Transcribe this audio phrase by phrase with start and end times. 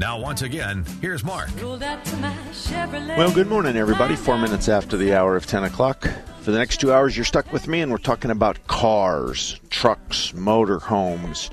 [0.00, 1.50] Now, once again, here's Mark.
[1.60, 4.14] Well, good morning, everybody.
[4.14, 6.08] Four minutes after the hour of 10 o'clock.
[6.42, 10.32] For the next two hours, you're stuck with me, and we're talking about cars, trucks,
[10.32, 11.50] motor homes.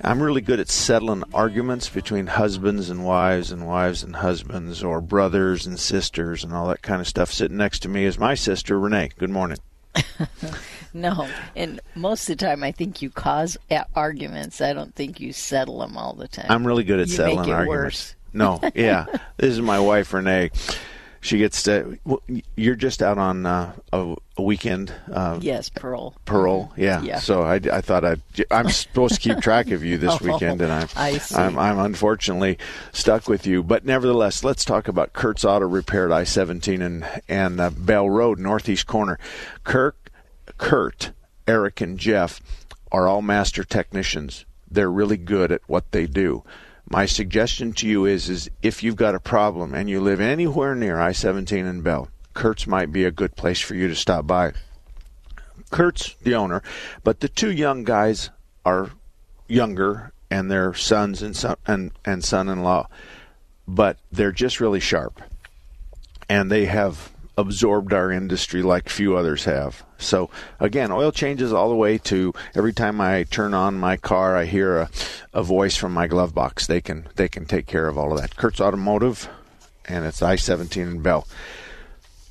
[0.00, 5.00] I'm really good at settling arguments between husbands and wives, and wives and husbands, or
[5.00, 7.32] brothers and sisters, and all that kind of stuff.
[7.32, 9.10] Sitting next to me is my sister, Renee.
[9.18, 9.58] Good morning.
[10.92, 13.56] no, and most of the time, I think you cause
[13.94, 14.60] arguments.
[14.60, 16.46] I don't think you settle them all the time.
[16.48, 17.68] I'm really good at you settling arguments.
[17.68, 18.14] Worse.
[18.32, 19.06] No, yeah.
[19.36, 20.50] this is my wife, Renee
[21.22, 21.98] she gets to.
[22.56, 24.92] You're just out on uh, a, a, weekend.
[25.10, 26.16] Uh, yes, Pearl.
[26.24, 27.00] Pearl, yeah.
[27.00, 27.20] yeah.
[27.20, 28.20] So I, I thought I'd.
[28.50, 31.36] I'm supposed to keep track of you this oh, weekend, and I'm, I see.
[31.36, 32.58] I'm I'm unfortunately
[32.92, 33.62] stuck with you.
[33.62, 38.40] But nevertheless, let's talk about Kurt's Auto Repair at I-17 and and uh, Bell Road,
[38.40, 39.20] northeast corner.
[39.62, 40.01] Kirk,
[40.58, 41.12] Kurt,
[41.46, 42.40] Eric, and Jeff
[42.90, 44.44] are all master technicians.
[44.70, 46.44] They're really good at what they do
[46.92, 50.74] my suggestion to you is is if you've got a problem and you live anywhere
[50.74, 54.52] near I-17 and Bell, Kurt's might be a good place for you to stop by.
[55.70, 56.62] Kurt's the owner,
[57.02, 58.30] but the two young guys
[58.64, 58.90] are
[59.48, 62.88] younger and they're sons and son and, and son-in-law,
[63.66, 65.22] but they're just really sharp.
[66.28, 69.84] And they have absorbed our industry like few others have.
[69.98, 74.36] So again, oil changes all the way to every time I turn on my car,
[74.36, 74.90] I hear a,
[75.32, 76.66] a voice from my glove box.
[76.66, 78.36] They can they can take care of all of that.
[78.36, 79.28] Kurt's Automotive,
[79.86, 81.26] and it's I-17 in Bell.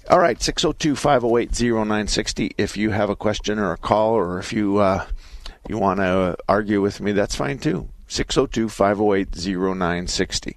[0.09, 2.53] All right, 602-508-0960.
[2.57, 5.05] If you have a question or a call, or if you uh,
[5.67, 7.87] you want to argue with me, that's fine too.
[8.09, 10.55] 602-508-0960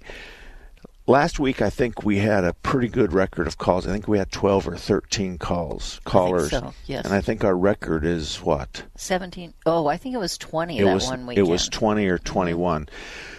[1.07, 3.87] last week I think we had a pretty good record of calls.
[3.87, 6.51] I think we had 12 or 13 calls, callers.
[6.51, 7.05] so, yes.
[7.05, 8.83] And I think our record is what?
[8.95, 9.53] 17.
[9.65, 11.47] Oh, I think it was 20 it that was, one weekend.
[11.47, 12.89] It was 20 or 21.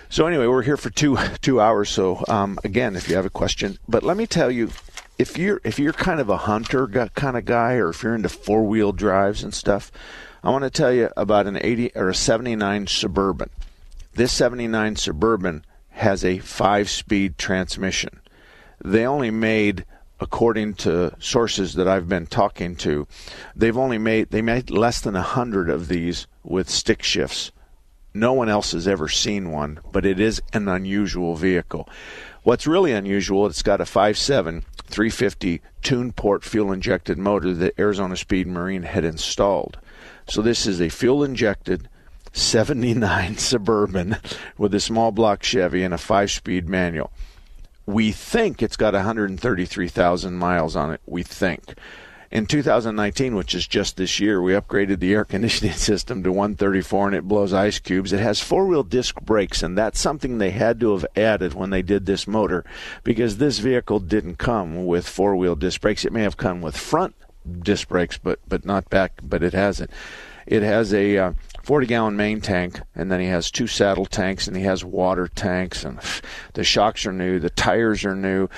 [0.08, 1.90] So anyway, we're here for 2 2 hours.
[1.90, 4.70] So um, again, if you have a question, but let me tell you
[5.18, 8.28] if you're if you're kind of a hunter kind of guy or if you're into
[8.28, 9.90] four-wheel drives and stuff,
[10.44, 13.50] I want to tell you about an 80 or a 79 Suburban.
[14.14, 15.64] This 79 Suburban
[15.96, 18.20] has a five speed transmission.
[18.84, 19.84] They only made
[20.20, 23.06] according to sources that I've been talking to,
[23.54, 27.52] they've only made they made less than a hundred of these with stick shifts.
[28.14, 31.86] No one else has ever seen one, but it is an unusual vehicle.
[32.44, 38.16] What's really unusual, it's got a 5.7 350 tune port fuel injected motor that Arizona
[38.16, 39.78] Speed Marine had installed.
[40.28, 41.88] So this is a fuel injected
[42.36, 44.18] 79 Suburban
[44.58, 47.10] with a small block Chevy and a five speed manual.
[47.86, 51.00] We think it's got 133,000 miles on it.
[51.06, 51.74] We think.
[52.30, 57.06] In 2019, which is just this year, we upgraded the air conditioning system to 134
[57.06, 58.12] and it blows ice cubes.
[58.12, 61.70] It has four wheel disc brakes, and that's something they had to have added when
[61.70, 62.64] they did this motor
[63.04, 66.04] because this vehicle didn't come with four wheel disc brakes.
[66.04, 67.14] It may have come with front
[67.60, 69.90] disc brakes, but, but not back, but it hasn't.
[70.46, 71.32] It has a uh,
[71.66, 75.26] 40 gallon main tank, and then he has two saddle tanks, and he has water
[75.26, 75.98] tanks, and
[76.52, 78.48] the shocks are new, the tires are new,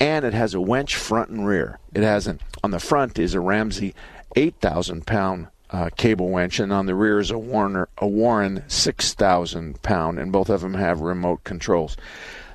[0.00, 1.78] and it has a winch front and rear.
[1.94, 3.94] It has an, on the front is a Ramsey
[4.34, 9.80] 8,000 pound uh, cable winch, and on the rear is a Warner a Warren 6,000
[9.82, 11.96] pound, and both of them have remote controls.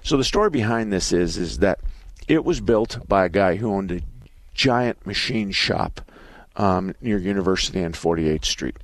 [0.04, 1.80] So the story behind this is is that
[2.28, 4.02] it was built by a guy who owned a
[4.54, 6.02] giant machine shop
[6.58, 8.76] um, near University and 48th Street.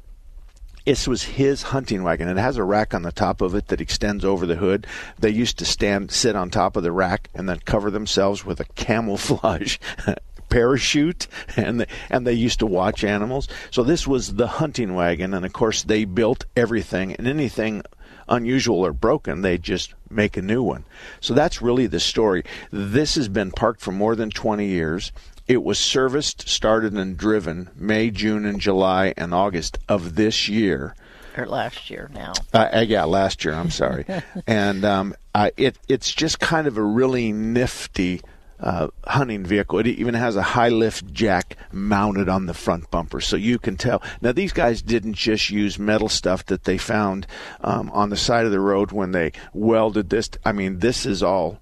[0.87, 2.29] This was his hunting wagon.
[2.29, 4.87] It has a rack on the top of it that extends over the hood.
[5.19, 8.61] They used to stand, sit on top of the rack, and then cover themselves with
[8.61, 9.79] a camouflage
[10.49, 13.49] parachute and they, and they used to watch animals.
[13.69, 17.83] So this was the hunting wagon and of course they built everything and anything
[18.29, 20.85] unusual or broken, they just make a new one.
[21.19, 22.43] So that's really the story.
[22.71, 25.11] This has been parked for more than 20 years.
[25.47, 30.93] It was serviced, started, and driven May, June, and July and August of this year.
[31.37, 32.33] Or last year now.
[32.53, 33.53] Uh, uh, yeah, last year.
[33.53, 34.05] I'm sorry,
[34.47, 35.15] and um,
[35.55, 38.21] it it's just kind of a really nifty
[38.59, 39.79] uh, hunting vehicle.
[39.79, 43.77] It even has a high lift jack mounted on the front bumper, so you can
[43.77, 44.01] tell.
[44.21, 47.27] Now these guys didn't just use metal stuff that they found
[47.61, 50.29] um, on the side of the road when they welded this.
[50.43, 51.59] I mean, this is all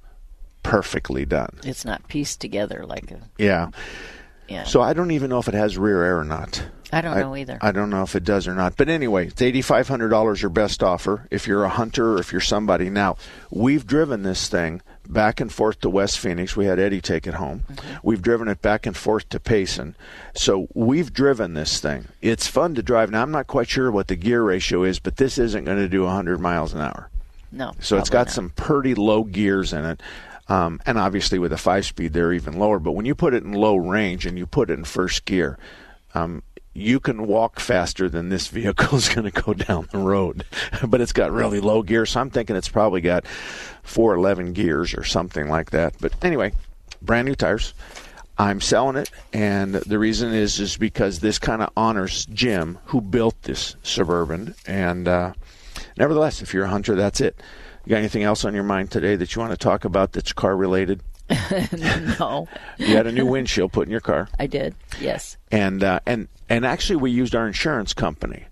[0.65, 1.59] perfectly done.
[1.63, 3.69] It's not pieced together like a Yeah.
[4.47, 4.63] yeah.
[4.63, 6.65] So I don't even know if it has rear air or not.
[6.93, 7.57] I don't know either.
[7.61, 8.77] I don't know if it does or not.
[8.77, 12.19] But anyway, it's eighty five hundred dollars your best offer if you're a hunter or
[12.19, 12.89] if you're somebody.
[12.89, 13.17] Now,
[13.49, 16.55] we've driven this thing back and forth to West Phoenix.
[16.55, 17.63] We had Eddie take it home.
[17.69, 17.97] Mm-hmm.
[18.03, 19.95] We've driven it back and forth to Payson.
[20.35, 22.07] So we've driven this thing.
[22.21, 23.09] It's fun to drive.
[23.11, 25.89] Now I'm not quite sure what the gear ratio is, but this isn't going to
[25.89, 27.09] do hundred miles an hour.
[27.51, 27.73] no.
[27.81, 28.33] So it's got not.
[28.33, 30.01] some pretty low gears in it.
[30.47, 32.79] Um, and obviously with a five speed, they're even lower.
[32.79, 35.57] But when you put it in low range and you put it in first gear,
[36.13, 36.43] um,
[36.73, 40.45] you can walk faster than this vehicle is going to go down the road.
[40.87, 42.05] but it's got really low gear.
[42.05, 43.25] So I'm thinking it's probably got
[43.83, 45.95] 411 gears or something like that.
[45.99, 46.53] But anyway,
[47.01, 47.73] brand new tires.
[48.37, 52.99] I'm selling it, and the reason is is because this kind of honors Jim, who
[52.99, 54.55] built this suburban.
[54.67, 55.33] And uh,
[55.97, 57.39] nevertheless, if you're a hunter, that's it.
[57.85, 60.33] You got anything else on your mind today that you want to talk about that's
[60.33, 61.01] car related?
[62.19, 62.47] no.
[62.77, 64.75] You had a new windshield put in your car, I did.
[64.99, 65.37] Yes.
[65.51, 68.45] and uh, and and actually, we used our insurance company,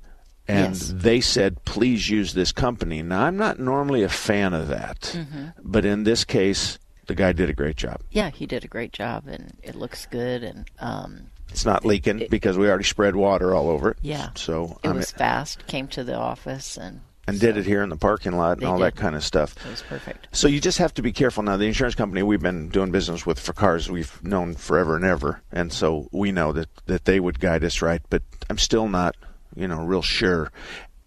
[0.47, 0.91] and Yes.
[0.95, 3.01] they said please use this company.
[3.03, 5.47] Now, I'm not normally a fan of that, Mm-hmm.
[5.63, 8.01] but in this case, the guy did a great job.
[8.11, 12.25] Yeah, he did a great job, and it looks good, and um, It's not leaking
[12.29, 13.97] because we already spread water all over it.
[14.01, 14.29] Yeah.
[14.35, 15.67] So it I'm- was fast.
[15.67, 18.65] Came to the office and and so did it here in the parking lot and
[18.65, 19.55] all that kind of stuff.
[19.65, 20.27] It was perfect.
[20.31, 21.43] So you just have to be careful.
[21.43, 25.05] Now, the insurance company we've been doing business with for cars, we've known forever and
[25.05, 28.01] ever, and so we know that that they would guide us right.
[28.09, 29.15] But I'm still not,
[29.55, 30.51] you know, real sure.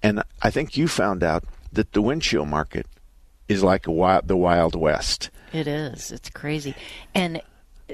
[0.03, 2.87] And I think you found out that the windshield market
[3.49, 5.31] is like a wild, the Wild West.
[5.53, 6.11] It is.
[6.13, 6.75] It's crazy.
[7.15, 7.41] And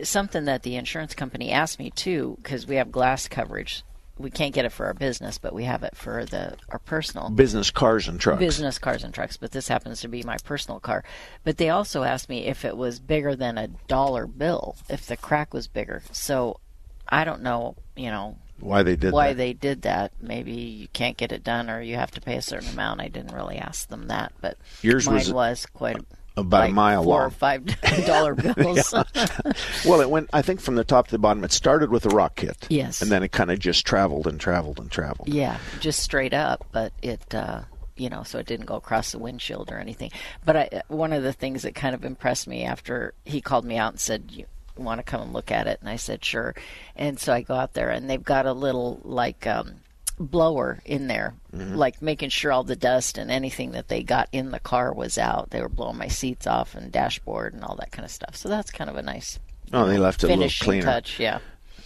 [0.03, 3.85] something that the insurance company asked me too, because we have glass coverage.
[4.19, 7.31] We can't get it for our business, but we have it for the our personal
[7.31, 8.38] Business cars and trucks.
[8.38, 9.37] business cars and trucks.
[9.37, 11.03] But this happens to be my personal car.
[11.44, 15.17] But they also asked me if it was bigger than a dollar bill, if the
[15.17, 16.03] crack was bigger.
[16.12, 16.61] So
[17.09, 19.37] I don't know, you know, Why they did why that?
[19.38, 20.12] they did that.
[20.20, 23.00] Maybe you can't get it done, or you have to pay a certain amount.
[23.00, 25.97] I didn't really ask them that, but Yours mine was was, quite
[26.37, 27.26] about a mile four long.
[27.26, 27.64] or five
[28.06, 28.94] dollar bills.
[29.84, 30.31] Well, it went.
[30.32, 31.43] I think from the top to the bottom.
[31.44, 32.67] It started with a rock kit.
[32.70, 33.02] Yes.
[33.02, 35.29] And then it kind of just traveled and traveled and traveled.
[35.29, 37.62] Yeah, just straight up, but it, uh,
[37.96, 40.11] you know, so it didn't go across the windshield or anything.
[40.44, 43.76] But I, one of the things that kind of impressed me after he called me
[43.76, 44.46] out and said, "You
[44.76, 46.55] want to come and look at it?" and I said, "Sure."
[46.96, 49.76] And so I go out there, and they've got a little like um,
[50.19, 54.50] blower in there, like making sure all the dust and anything that they got in
[54.50, 55.50] the car was out.
[55.50, 58.37] They were blowing my seats off and dashboard and all that kind of stuff.
[58.37, 59.38] So that's kind of a nice.
[59.73, 60.85] Oh, they left it a little cleaner.
[60.85, 61.19] touch.
[61.19, 61.38] Yeah,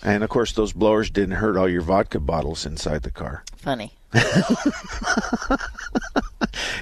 [0.03, 3.45] And of course, those blowers didn't hurt all your vodka bottles inside the car.
[3.57, 3.93] funny.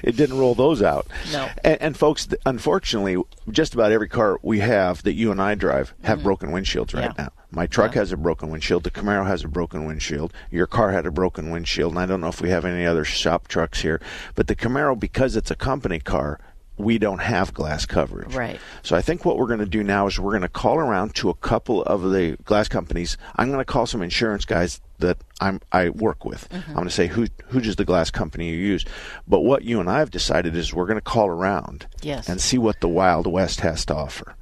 [0.03, 1.07] It didn't roll those out.
[1.31, 1.49] No.
[1.63, 5.93] And, and folks, unfortunately, just about every car we have that you and I drive
[6.03, 7.19] have broken windshields right Mm-hmm.
[7.21, 7.23] Yeah.
[7.25, 7.31] now.
[7.55, 8.01] My truck Yeah.
[8.01, 8.83] has a broken windshield.
[8.83, 10.33] The Camaro has a broken windshield.
[10.51, 11.93] Your car had a broken windshield.
[11.93, 14.01] And I don't know if we have any other shop trucks here,
[14.35, 16.39] but the Camaro, because it's a company car,
[16.77, 18.35] we don't have glass coverage.
[18.35, 18.59] Right.
[18.83, 21.15] So I think what we're going to do now is we're going to call around
[21.15, 23.17] to a couple of the glass companies.
[23.37, 26.49] I'm going to call some insurance guys that I'm I work with.
[26.49, 26.69] Mm-hmm.
[26.71, 28.83] I'm going to say who who's just the glass company you use.
[29.25, 32.27] But what you and I have decided is we're going to call around Yes.
[32.27, 34.35] and see what the Wild West has to offer.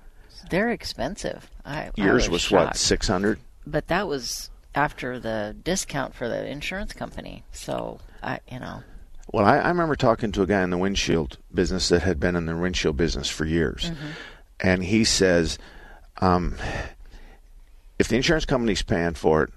[0.53, 1.49] They're expensive.
[1.65, 3.39] I, I Yours was, what six hundred.
[3.65, 7.43] but that was after the discount for the insurance company.
[7.51, 8.83] So I, you know,
[9.31, 12.35] Well, I, I remember talking to a guy in the windshield business that had been
[12.35, 14.07] in the windshield business for years, Mm-hmm.
[14.59, 15.57] and he says,
[16.21, 16.55] um,
[17.99, 19.49] if the insurance company's paying for it,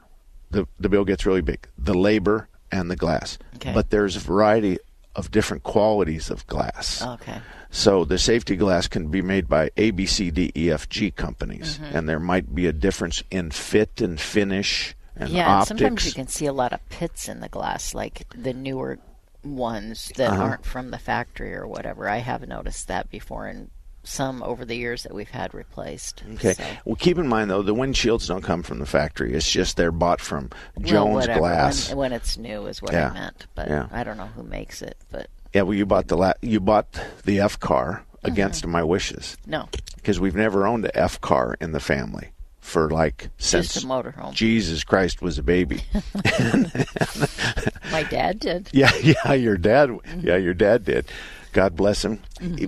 [0.51, 1.67] the the bill gets really big.
[1.77, 3.73] The labor and the glass, Okay.
[3.75, 4.79] but there's a variety
[5.15, 7.03] of different qualities of glass.
[7.03, 7.39] okay,
[7.71, 11.11] So the safety glass can be made by A, B, C, D, E, F, G
[11.11, 11.97] companies, Mm-hmm.
[11.97, 15.43] and there might be a difference in fit and finish and yeah.
[15.45, 15.69] and optics.
[15.69, 18.99] sometimes you can see a lot of pits in the glass, like the newer
[19.43, 20.43] ones that Uh-huh.
[20.43, 22.09] aren't from the factory or whatever.
[22.09, 23.71] I have noticed that before in
[24.03, 26.23] some over the years that we've had replaced.
[26.35, 26.53] Okay.
[26.55, 29.35] So, Well, keep in mind though, the windshields don't come from the factory.
[29.35, 31.89] It's just they're bought from Jones whatever, Glass.
[31.89, 33.11] when, when it's new is what Yeah.
[33.11, 33.89] I meant, but Yeah.
[33.91, 34.97] I don't know who makes it.
[35.11, 38.33] But yeah, well, you bought the la- you bought the F car Mm-hmm.
[38.33, 42.91] against my wishes no, because we've never owned a F car in the family for
[42.91, 44.33] like since Just a motorhome.
[44.33, 45.83] Jesus Christ was a baby.
[47.93, 48.69] My dad did.
[48.73, 49.91] yeah, yeah, your dad.
[50.21, 51.07] Yeah, your dad did.
[51.53, 52.21] God bless him.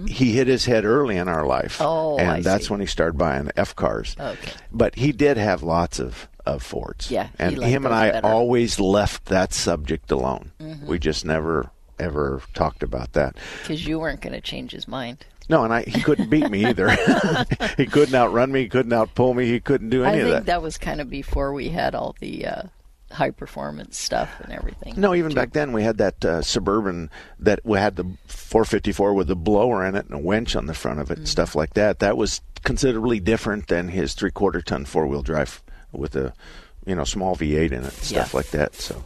[0.07, 1.85] He hit his head early in our life, Mm-hmm.
[1.85, 2.73] Oh, and I that's see.
[2.73, 4.17] when he started buying F cars.
[4.19, 4.53] Okay.
[4.73, 7.11] but he did have lots of of Fords.
[7.11, 8.27] Yeah, and him and I better.
[8.29, 10.53] always left that subject alone.
[10.61, 10.87] Mm-hmm.
[10.87, 13.37] We just never ever talked about that.
[13.63, 15.25] Because you weren't going to change his mind.
[15.49, 16.91] No, and I he couldn't beat me either.
[17.77, 18.63] he couldn't outrun me.
[18.63, 19.47] He couldn't outpull me.
[19.47, 20.47] He couldn't do I any of think that.
[20.47, 20.63] that.
[20.63, 22.63] was kind of before we had all the uh,
[23.11, 24.95] high performance stuff and everything.
[24.99, 29.29] No, even back then we had that uh, suburban that we had the 454 with
[29.29, 31.75] the blower in it and a winch on the front of it and stuff like
[31.75, 32.01] that.
[32.01, 35.63] That was considerably different than his three quarter ton four wheel drive
[35.93, 36.35] with a
[36.89, 38.37] you know small V8 in it stuff Yeah.
[38.37, 38.75] like that.
[38.75, 39.05] So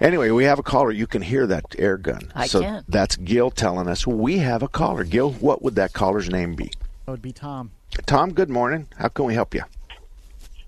[0.00, 0.90] anyway, we have a caller.
[0.92, 2.30] You can hear that air gun.
[2.34, 2.84] I so can.
[2.88, 5.04] that's Gil telling us we have a caller.
[5.04, 6.70] Gil, what would that caller's name be?
[7.04, 7.72] That would be Tom.
[8.06, 8.86] Tom, good morning.
[8.98, 9.62] How can we help you?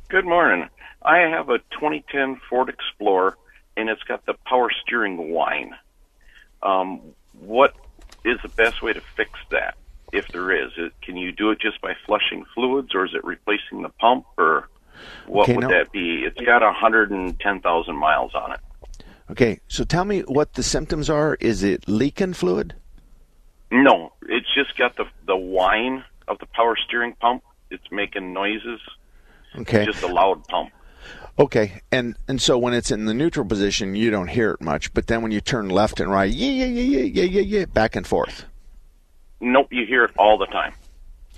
[0.08, 0.68] Good morning.
[1.02, 3.36] I have a 2010 Ford Explorer,
[3.76, 5.74] and it's got the power steering whine.
[6.62, 7.00] Um,
[7.40, 7.74] what
[8.24, 9.76] is the best way to fix that,
[10.12, 10.72] if there is?
[10.76, 14.26] Is- Can you do it just by flushing fluids, or is it replacing the pump,
[14.36, 14.68] or
[15.26, 15.68] what Okay, would no.
[15.68, 16.24] that be?
[16.24, 18.60] It's got 110,000 miles on it.
[19.30, 21.36] Okay, so tell me what the symptoms are.
[21.40, 22.74] Is it leaking fluid?
[23.70, 27.44] No, it's just got the the whine of the power steering pump.
[27.70, 28.80] It's making noises.
[29.56, 29.84] Okay.
[29.84, 30.70] Just a loud pump.
[31.38, 34.92] Okay, and and so when it's in the neutral position, you don't hear it much.
[34.92, 37.64] But then when you turn left and right, yeah, yeah, yeah, yeah, yeah, yeah, yeah,
[37.66, 38.44] back and forth.
[39.40, 40.74] Nope, you hear it all the time.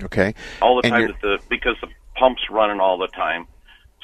[0.03, 3.47] Okay, all the And time the because the pump's running all the time,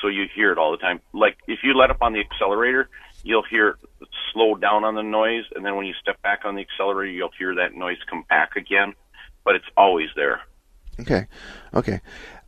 [0.00, 1.00] so you hear it all the time.
[1.12, 2.88] Like if you let up on the accelerator,
[3.22, 3.68] you'll hear
[4.00, 7.10] it slow down on the noise, and then when you step back on the accelerator,
[7.12, 8.94] you'll hear that noise come back again.
[9.44, 10.40] But it's always there.
[11.00, 11.26] okay,
[11.74, 12.00] okay.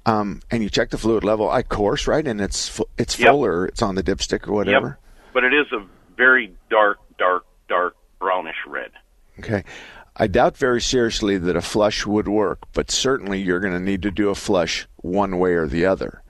[0.07, 2.27] Um, and you check the fluid level, I course, right?
[2.27, 3.29] And it's fu- it's Yep.
[3.31, 4.99] full or it's on the dipstick or whatever.
[5.03, 5.33] Yep.
[5.35, 5.85] But it is a
[6.17, 8.91] very dark, dark, dark brownish red.
[9.39, 9.63] Okay.
[10.17, 14.03] I doubt very seriously that a flush would work, but certainly you're going to need
[14.03, 16.23] to do a flush one way or the other.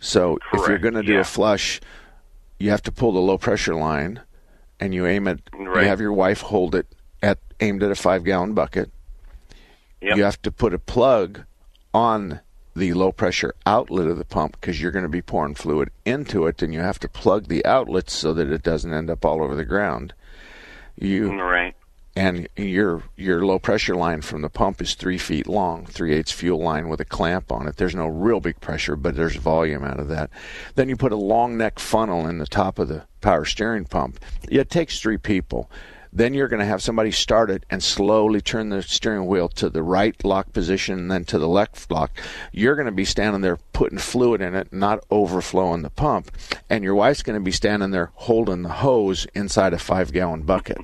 [0.00, 1.20] So if you're going to do yeah.
[1.20, 1.80] a flush,
[2.58, 4.20] you have to pull the low pressure line,
[4.80, 5.40] and you aim it.
[5.52, 5.82] Right.
[5.82, 6.86] You have your wife hold it
[7.22, 8.90] at aimed at a five gallon bucket.
[10.00, 10.16] Yep.
[10.16, 11.44] You have to put a plug
[11.92, 12.40] on
[12.74, 16.46] the low pressure outlet of the pump because you're going to be pouring fluid into
[16.46, 19.42] it, and you have to plug the outlets so that it doesn't end up all
[19.42, 20.14] over the ground.
[20.96, 21.59] You Right.
[22.16, 26.32] And your your low pressure line from the pump is three feet long, three eighths
[26.32, 27.76] fuel line with a clamp on it.
[27.76, 30.30] There's no real big pressure, but there's volume out of that.
[30.74, 34.18] Then you put a long neck funnel in the top of the power steering pump.
[34.48, 35.70] It takes three people.
[36.12, 39.70] Then you're going to have somebody start it and slowly turn the steering wheel to
[39.70, 42.10] the right lock position and then to the left lock.
[42.50, 46.32] You're going to be standing there putting fluid in it, not overflowing the pump.
[46.68, 50.42] And your wife's going to be standing there holding the hose inside a five gallon
[50.42, 50.78] bucket.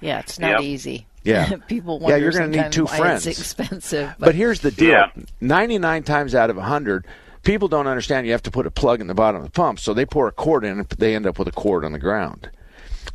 [0.00, 0.60] Yeah, it's not Yep.
[0.62, 1.06] easy.
[1.24, 1.56] Yeah.
[1.68, 3.26] People Yeah, wonder you're gonna need sometimes two friends.
[3.26, 5.06] It's expensive, But here's the deal: Yeah.
[5.40, 7.06] 99 times out of 100,
[7.42, 9.78] people don't understand you have to put a plug in the bottom of the pump,
[9.80, 11.98] so they pour a cord in, and they end up with a cord on the
[11.98, 12.48] ground,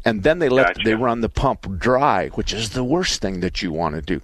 [0.03, 0.81] and then they let Gotcha.
[0.83, 4.21] they run the pump dry, which is the worst thing that you want to do.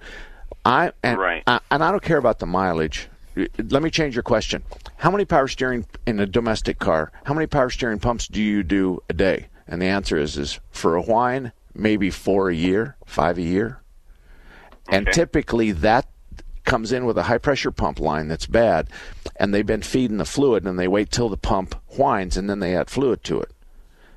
[0.64, 1.44] I and, Right.
[1.48, 3.08] I, and I don't care about the mileage.
[3.58, 4.62] Let me change your question.
[4.98, 7.12] How many power steering in a domestic car?
[7.24, 9.48] How many power steering pumps do you do a day?
[9.68, 13.82] And the answer is is for a whine, maybe four a year, five a year.
[14.90, 15.12] And Okay.
[15.12, 16.08] typically that
[16.64, 18.88] comes in with a high pressure pump line that's bad,
[19.38, 22.60] and they've been feeding the fluid, and they wait till the pump whines, and then
[22.60, 23.52] they add fluid to it.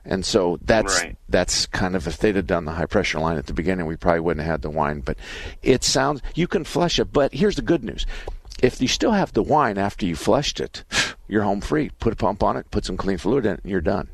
[0.05, 1.17] And so that's Right.
[1.31, 3.97] that's kind of if they'd have done the high pressure line at the beginning, we
[3.97, 5.01] probably wouldn't have had the whine.
[5.01, 5.17] But
[5.63, 7.11] it sounds you can flush it.
[7.11, 8.05] But here's the good news:
[8.63, 10.85] if you still have the whine after you flushed it,
[11.27, 11.91] you're home free.
[12.01, 14.09] Put a pump on it, put some clean fluid in it, and you're done.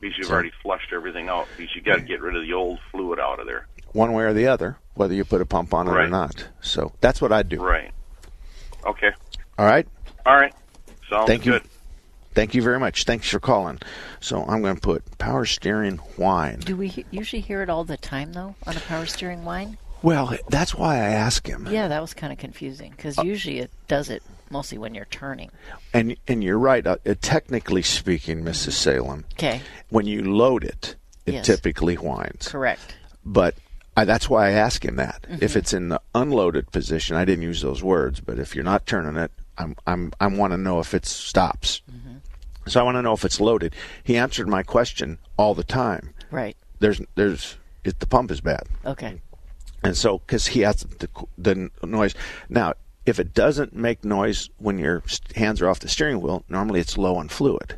[0.00, 0.06] Right.
[0.06, 0.12] Right.
[0.12, 1.46] Because you've So- already flushed everything out.
[1.56, 3.66] Because you got to get rid of the old fluid out of there.
[3.92, 6.46] One way or the other, whether you put a pump on it or not.
[6.60, 7.60] So that's what I'd do.
[7.62, 7.90] Right.
[8.86, 9.10] Okay.
[9.58, 9.86] All right.
[10.24, 10.54] All right.
[11.08, 11.60] Sounds Thank you.
[12.32, 13.02] Thank you very much.
[13.04, 13.80] Thanks for calling.
[14.20, 16.60] So I'm going to put power steering whine.
[16.60, 19.76] do we he- usually hear it all the time though on a power steering whine?
[20.02, 21.66] Well, that's why I ask him.
[21.68, 25.06] Yeah, that was kind of confusing because Uh, usually it does it mostly when you're
[25.06, 25.50] turning.
[25.94, 26.86] And and you're right.
[26.86, 28.72] Uh, uh, technically speaking, Mrs.
[28.72, 31.46] Salem, Okay, when you load it, it Yes.
[31.46, 32.48] typically whines.
[32.48, 32.96] correct.
[33.24, 33.54] But
[33.96, 35.22] I, that's why I ask him that.
[35.22, 35.42] Mm-hmm.
[35.44, 38.86] If it's in the unloaded position, I didn't use those words, but if you're not
[38.86, 41.82] turning it, I'm I'm I want to know if it stops.
[41.90, 42.16] Mm-hmm.
[42.68, 43.74] So I want to know if it's loaded.
[44.04, 46.10] He answered my question all the time.
[46.30, 46.56] Right.
[46.78, 48.64] There's there's it, the pump is bad.
[48.84, 49.20] Okay.
[49.82, 52.14] and so because he has the the noise
[52.48, 52.74] now
[53.10, 55.02] if it doesn't make noise when your
[55.36, 57.76] hands are off the steering wheel, normally it's low on fluid.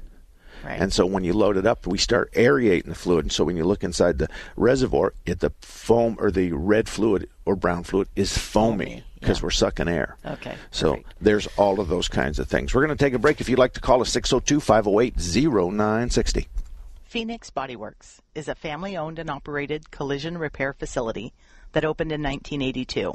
[0.64, 0.80] Right.
[0.80, 3.24] And so when you load it up, we start aerating the fluid.
[3.24, 7.28] And so when you look inside the reservoir, it, the foam or the red fluid
[7.44, 9.44] or brown fluid is foamy because yeah.
[9.44, 10.16] we're sucking air.
[10.24, 11.14] Okay, So perfect.
[11.20, 12.74] there's all of those kinds of things.
[12.74, 13.40] We're going to take a break.
[13.40, 16.48] If you'd like to call us 602 508 0960.
[17.04, 21.32] Phoenix Bodyworks is a family owned and operated collision repair facility
[21.72, 23.14] that opened in 1982.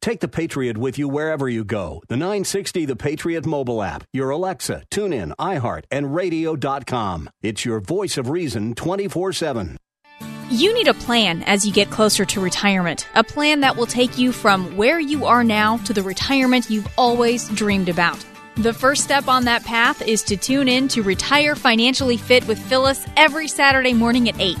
[0.00, 2.02] Take the Patriot with you wherever you go.
[2.08, 7.28] The 960 The Patriot mobile app, your Alexa, TuneIn, iHeart, and radio.com.
[7.42, 9.76] It's your voice of reason 24 7.
[10.50, 13.06] You need a plan as you get closer to retirement.
[13.14, 16.88] A plan that will take you from where you are now to the retirement you've
[16.96, 18.24] always dreamed about.
[18.56, 22.58] The first step on that path is to tune in to Retire Financially Fit with
[22.58, 24.56] Phyllis every Saturday morning at 8.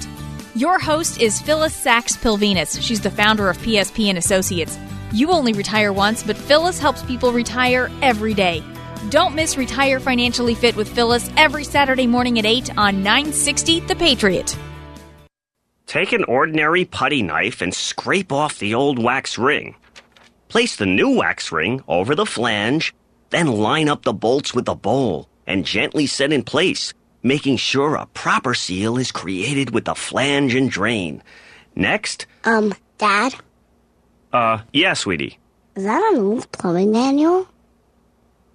[0.54, 2.82] Your host is Phyllis Sachs Pilvinis.
[2.82, 4.78] She's the founder of PSP and Associates.
[5.12, 8.62] You only retire once, but Phyllis helps people retire every day.
[9.10, 13.96] Don't miss Retire Financially Fit with Phyllis every Saturday morning at 8 on 960 The
[13.96, 14.56] Patriot.
[15.86, 19.76] Take an ordinary putty knife and scrape off the old wax ring.
[20.48, 22.94] Place the new wax ring over the flange,
[23.30, 26.92] then line up the bolts with the bowl and gently set in place,
[27.22, 31.22] making sure a proper seal is created with the flange and drain.
[31.74, 33.34] Next, Um, Dad,
[34.32, 35.38] uh, yeah, sweetie.
[35.76, 37.46] is that an old plumbing manual?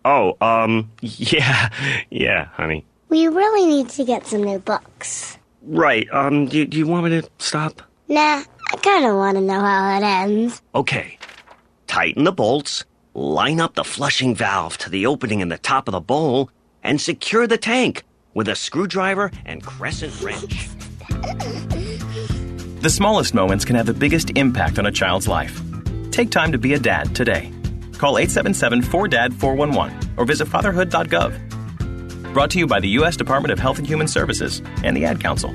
[0.06, 1.70] Oh, um, yeah,
[2.10, 2.86] yeah, honey.
[3.10, 5.38] We really need to get some new books.
[5.62, 7.82] Right, um, do, do you want me to stop?
[8.10, 10.62] Nah, I kinda wanna know how it ends.
[10.76, 11.18] Okay.
[11.88, 12.84] Tighten the bolts,
[13.14, 16.50] line up the flushing valve to the opening in the top of the bowl,
[16.84, 20.70] and secure the tank with a screwdriver and crescent wrench.
[22.84, 25.62] The smallest moments can have the biggest impact on a child's life.
[26.12, 27.50] Take time to be a dad today.
[27.98, 32.34] Call 877 4DAD 411 or visit fatherhood.gov.
[32.34, 33.16] Brought to you by the U.S.
[33.16, 35.52] Department of Health and Human Services and the Ad Council.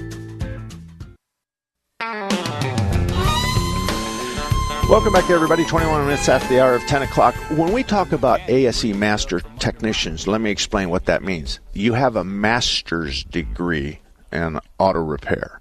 [4.88, 5.66] Welcome back, everybody.
[5.66, 7.34] 21 minutes after the hour of 10 o'clock.
[7.50, 11.60] When we talk about ASE Master Technicians, let me explain what that means.
[11.74, 14.00] You have a master's degree
[14.32, 15.57] in auto repair.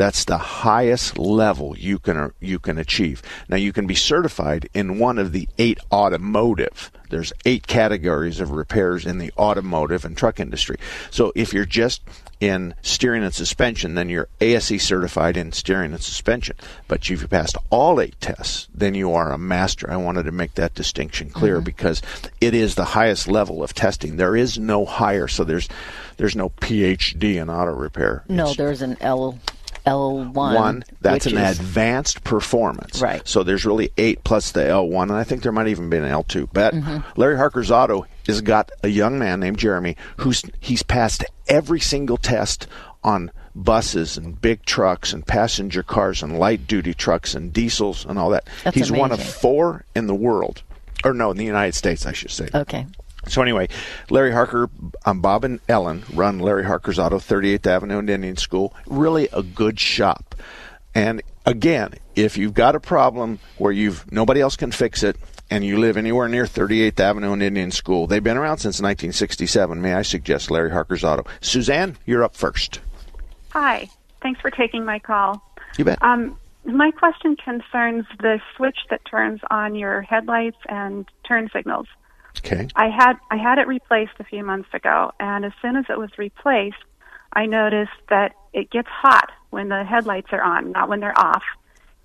[0.00, 3.20] That's the highest level you can uh, you can achieve.
[3.50, 6.90] Now you can be certified in one of the eight automotive.
[7.10, 10.78] There's eight categories of repairs in the automotive and truck industry.
[11.10, 12.00] So if you're just
[12.40, 16.56] in steering and suspension, then you're ASE certified in steering and suspension.
[16.88, 19.90] But if you passed all eight tests, then you are a master.
[19.90, 21.64] I wanted to make that distinction clear mm-hmm.
[21.64, 22.00] because
[22.40, 24.16] it is the highest level of testing.
[24.16, 25.68] There is no higher, so there's
[26.16, 28.24] there's no PhD in auto repair.
[28.30, 29.38] No, there's an L
[29.86, 30.34] L1.
[30.34, 33.00] One, that's an is- advanced performance.
[33.00, 33.26] Right.
[33.26, 36.04] So there's really eight plus the L1, and I think there might even be an
[36.04, 36.48] L2.
[36.52, 37.20] But mm-hmm.
[37.20, 42.16] Larry Harker's Auto has got a young man named Jeremy who's he's passed every single
[42.16, 42.66] test
[43.02, 48.18] on buses and big trucks and passenger cars and light duty trucks and diesels and
[48.18, 48.48] all that.
[48.64, 50.62] That's he's one of four in the world,
[51.04, 52.48] or no, in the United States, I should say.
[52.54, 52.86] Okay.
[53.26, 53.68] So anyway,
[54.08, 54.70] Larry Harker,
[55.04, 58.74] um, Bob and Ellen run Larry Harker's Auto, 38th Avenue and Indian School.
[58.86, 60.34] Really a good shop.
[60.94, 65.16] And again, if you've got a problem where you've nobody else can fix it,
[65.50, 69.82] and you live anywhere near 38th Avenue and Indian School, they've been around since 1967.
[69.82, 71.24] May I suggest Larry Harker's Auto?
[71.40, 72.80] Suzanne, you're up first.
[73.50, 73.88] Hi.
[74.22, 75.42] Thanks for taking my call.
[75.76, 76.02] You bet.
[76.02, 81.86] Um, my question concerns the switch that turns on your headlights and turn signals.
[82.44, 82.68] Okay.
[82.74, 85.98] I had I had it replaced a few months ago, and as soon as it
[85.98, 86.82] was replaced,
[87.32, 91.42] I noticed that it gets hot when the headlights are on, not when they're off.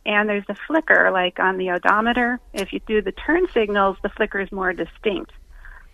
[0.06, 2.40] And there's a flicker, like on the odometer.
[2.54, 5.32] If you do the turn signals, the flicker is more distinct.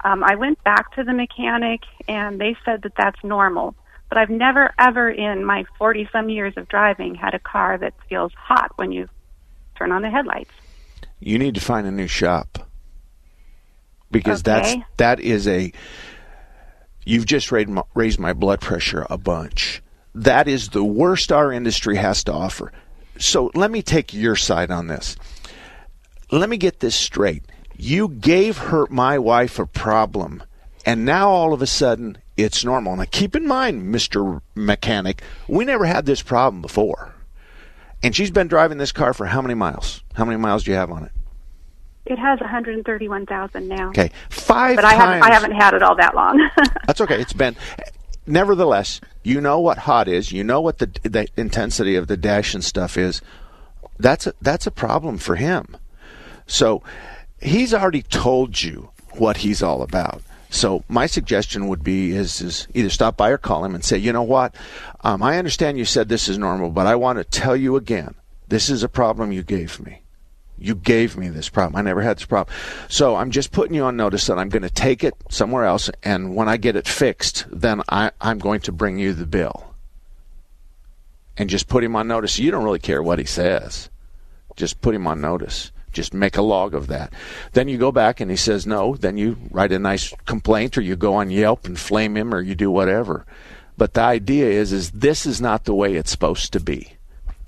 [0.04, 3.76] Um, I went back to the mechanic, and they said that that's normal.
[4.10, 7.94] but I've never ever in my 40 some years of driving had a car that
[8.10, 9.08] feels hot when you
[9.78, 10.52] turn on the headlights.
[11.22, 12.60] You need to find a new shop
[14.12, 15.72] because that's that is a
[17.06, 19.82] you've just raised my, raised my blood pressure a bunch.
[20.14, 22.72] That is the worst our industry has to offer.
[23.18, 25.16] So let me take your side on this.
[26.32, 27.44] Let me get this straight.
[27.78, 30.44] You gave her my wife a problem
[30.86, 32.96] and now all of a sudden it's normal.
[32.96, 34.42] Now keep in mind, Mr.
[34.56, 37.14] Mechanic, we never had this problem before.
[38.04, 40.04] And she's been driving this car for how many miles?
[40.16, 41.12] How many miles do you have on it?
[42.06, 43.90] It has 131,000 now.
[43.90, 45.24] Okay, five but I haven't.
[45.24, 46.50] I haven't had it all that long.
[46.88, 47.22] That's okay.
[47.22, 47.56] It's been.
[48.26, 50.32] Nevertheless, you know what hot is.
[50.32, 53.22] You know what the the intensity of the dash and stuff is.
[54.00, 55.78] That's a, that's a problem for him.
[56.48, 56.82] So
[57.40, 60.24] he's already told you what he's all about.
[60.50, 63.98] So my suggestion would be is is either stop by or call him and say,
[63.98, 64.56] you know what,
[65.02, 68.16] um, I understand you said this is normal, but I want to tell you again,
[68.48, 70.01] this is a problem you gave me.
[70.62, 71.76] You gave me this problem.
[71.76, 72.56] I never had this problem.
[72.88, 75.90] So I'm just putting you on notice that I'm going to take it somewhere else,
[76.04, 79.74] and when I get it fixed, then I, I'm going to bring you the bill.
[81.38, 82.38] And just put him on notice.
[82.38, 83.90] You don't really care what he says.
[84.56, 85.72] Just put him on notice.
[85.92, 87.12] Just make a log of that.
[87.54, 88.96] Then you go back and he says no.
[88.96, 92.42] Then you write a nice complaint, or you go on Yelp and flame him, or
[92.42, 93.26] you do whatever.
[93.78, 96.94] But the idea is, is this is not the way it's supposed to be.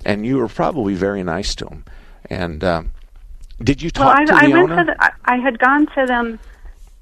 [0.04, 1.86] And you were probably very nice to him.
[2.30, 2.92] And um,
[3.64, 4.86] did you well, talk I, to I the went owner?
[4.86, 6.40] to the, I, had gone to them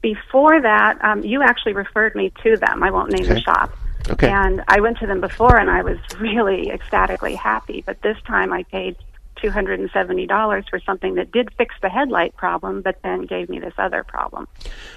[0.02, 1.04] before that.
[1.04, 2.84] Um, you actually referred me to them.
[2.84, 3.78] I won't name the shop.
[4.10, 4.30] Okay.
[4.30, 7.84] And I went to them before, and I was really ecstatically happy.
[7.86, 8.98] But this time, I paid
[9.36, 13.26] two hundred and seventy dollars for something that did fix the headlight problem, but then
[13.26, 14.48] gave me this other problem.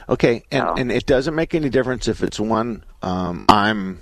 [0.08, 4.00] Okay, and, So- and it doesn't make any difference if it's one um, I'm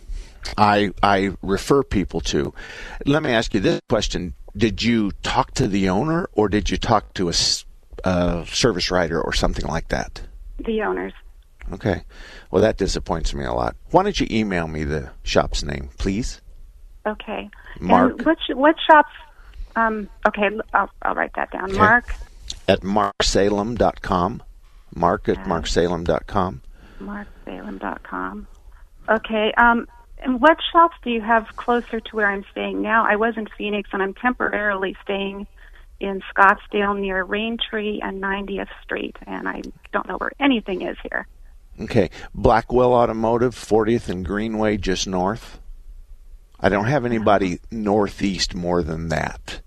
[0.57, 2.53] I I refer people to.
[3.07, 6.77] Let me ask you this question: Did you talk to the owner, or did you
[6.77, 7.35] talk to a,
[8.05, 10.23] uh, service writer or something like that?
[10.59, 11.13] The owners.
[11.73, 12.03] Okay,
[12.51, 13.77] well that disappoints me a lot.
[13.91, 16.41] Why don't you email me the shop's name, please?
[17.07, 17.51] Okay.
[17.81, 18.13] Mark.
[18.13, 19.11] And which what shops?
[19.75, 21.71] Um, okay, I'll, I'll write that down.
[21.71, 21.79] Okay.
[21.79, 22.15] Mark.
[22.69, 24.43] At marksalem.com.
[24.95, 26.63] Mark at marksalem.com.
[27.01, 28.47] marksalem.com.
[29.09, 29.53] Okay.
[29.57, 29.87] Um,
[30.23, 33.07] and what shops do you have closer to where I'm staying now?
[33.07, 35.47] I was in Phoenix, and I'm temporarily staying
[36.01, 41.27] in Scottsdale near Raintree and 90th Street, and I don't know where anything is here.
[41.81, 45.61] Okay, Blackwell Automotive, 40th and Greenway, just north.
[46.61, 49.61] I don't have anybody northeast more than that.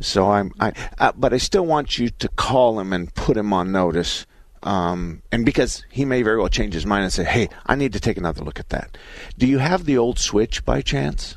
[0.00, 3.52] So I'm, I, uh, but I still want you to call him and put him
[3.52, 4.26] on notice.
[4.62, 7.92] Um, and because he may very well change his mind and say, "Hey, I need
[7.92, 8.96] to take another look at that."
[9.38, 11.36] Do you have the old switch by chance?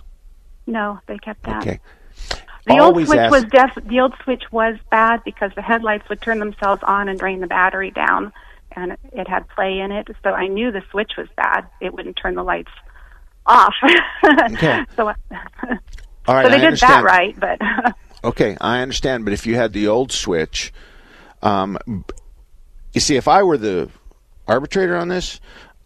[0.65, 1.61] No, they kept that.
[1.61, 1.79] Okay.
[2.65, 6.07] The Always old switch ask- was def- the old switch was bad because the headlights
[6.09, 8.31] would turn themselves on and drain the battery down,
[8.75, 10.07] and it had play in it.
[10.23, 11.65] So I knew the switch was bad.
[11.81, 12.71] It wouldn't turn the lights
[13.45, 13.73] off.
[14.53, 14.85] Okay.
[14.95, 15.15] so, All
[16.35, 16.91] right, so they I did understand.
[16.91, 20.71] that right, but Okay, I understand, but if you had the old switch,
[21.41, 21.77] um,
[22.93, 23.89] you see, if I were the
[24.47, 25.39] arbitrator on this,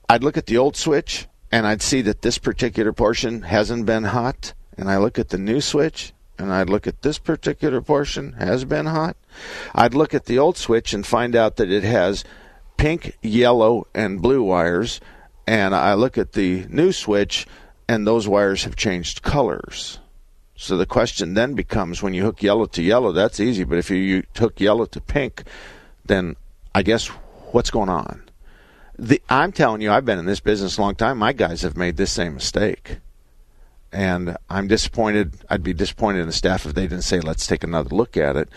[0.09, 4.05] I'd look at the old switch and I'd see that this particular portion hasn't been
[4.05, 8.33] hot, and I look at the new switch and I'd look at this particular portion
[8.33, 9.15] has been hot.
[9.75, 12.23] I'd look at the old switch and find out that it has
[12.77, 14.99] pink, yellow, and blue wires,
[15.45, 17.45] and I look at the new switch
[17.87, 19.99] and those wires have changed colors.
[20.55, 23.63] So the question then becomes when you hook yellow to yellow, that's easy.
[23.63, 25.43] But if you, hook yellow to pink,
[26.05, 26.35] then
[26.75, 27.07] I guess
[27.51, 28.23] what's going on?
[28.97, 31.17] The, I'm telling you, I've been in this business a long time.
[31.17, 32.97] My guys have made this same mistake.
[33.91, 35.35] And I'm disappointed.
[35.49, 38.35] I'd be disappointed in the staff if they didn't say, let's take another look at
[38.35, 38.49] it.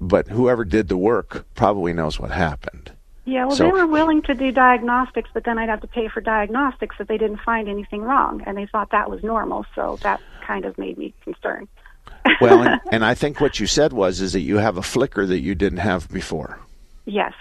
[0.00, 2.92] But whoever did the work probably knows what happened.
[3.26, 6.08] yeah, well, So- they were willing to do diagnostics, but then I'd have to pay
[6.08, 9.66] for diagnostics if they didn't find anything wrong, and they thought that was normal.
[9.74, 11.68] So that kind of made me concerned.
[12.40, 15.26] Well, and, and I think what you said was is that you have a flicker
[15.26, 16.58] that you didn't have before.
[17.04, 17.32] Yes.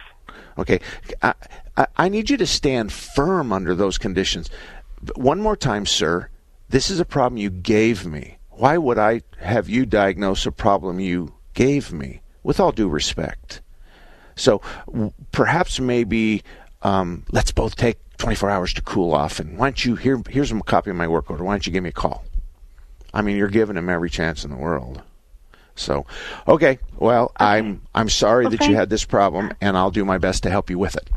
[0.58, 0.80] Okay,
[1.22, 1.34] I,
[1.96, 4.50] I, need you to stand firm under those conditions.
[5.16, 6.30] One more time, sir.
[6.70, 8.38] This is a problem you gave me.
[8.50, 12.22] Why would I have you diagnose a problem you gave me?
[12.44, 13.62] With all due respect.
[14.36, 14.62] So
[15.32, 16.44] perhaps maybe
[16.82, 19.40] um, let's both take 24 hours to cool off.
[19.40, 20.22] And why don't you here?
[20.30, 21.44] Here's a copy of my work order.
[21.44, 22.24] Why don't you give me a call?
[23.14, 25.02] I mean, you're giving him every chance in the world.
[25.78, 26.06] So,
[26.48, 26.80] okay.
[26.98, 30.44] Well, I'm I'm sorry Well, that you had this problem, and I'll do my best
[30.44, 31.10] to help you with it.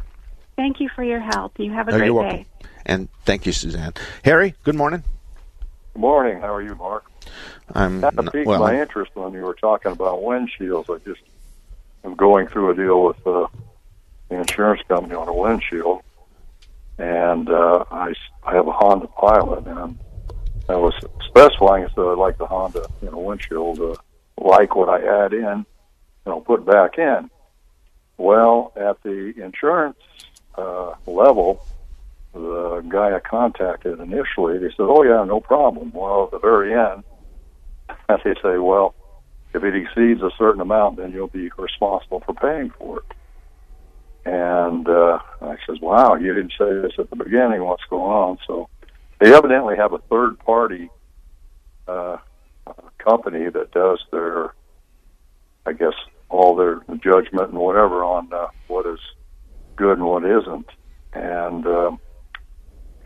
[0.56, 1.58] Thank you for your help.
[1.58, 2.28] You have a Oh, great you're day.
[2.28, 2.46] welcome.
[2.86, 3.94] And thank you, Suzanne.
[4.24, 5.02] Harry, good morning.
[5.94, 6.40] Good morning.
[6.40, 7.04] How are you, Mark?
[7.74, 8.60] I'm That piqued well.
[8.60, 10.94] my interest when you were talking about windshields.
[10.94, 11.20] I just
[12.04, 13.46] am going through a deal with uh,
[14.28, 16.02] the insurance company on a windshield,
[16.98, 19.98] and uh, I, s- I have a Honda Pilot, and
[20.68, 20.94] I was
[21.26, 23.94] specifying so I like the Honda you know windshield, uh,
[24.40, 25.66] like what I add in,
[26.26, 27.30] you know, put back in.
[28.16, 29.98] Well, at the insurance
[30.56, 31.64] uh, level,
[32.34, 36.74] the guy I contacted initially, they said, "Oh yeah, no problem." Well, at the very
[36.74, 37.04] end,
[38.08, 38.94] they say, "Well,
[39.54, 43.04] if it exceeds a certain amount, then you'll be responsible for paying for it."
[44.26, 47.64] And uh, I says, "Wow, you didn't say this at the beginning.
[47.64, 48.68] What's going on?" So
[49.18, 50.90] they evidently have a third party
[51.88, 52.18] uh,
[52.98, 54.54] company that does their,
[55.66, 55.94] I guess,
[56.28, 59.00] all their judgment and whatever on uh, what is
[59.76, 60.66] good and what isn't.
[61.12, 61.98] And um,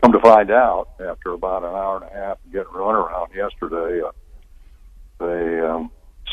[0.01, 3.33] come to find out, after about an hour and a half of getting run around
[3.33, 4.11] yesterday, uh,
[5.19, 5.91] they um,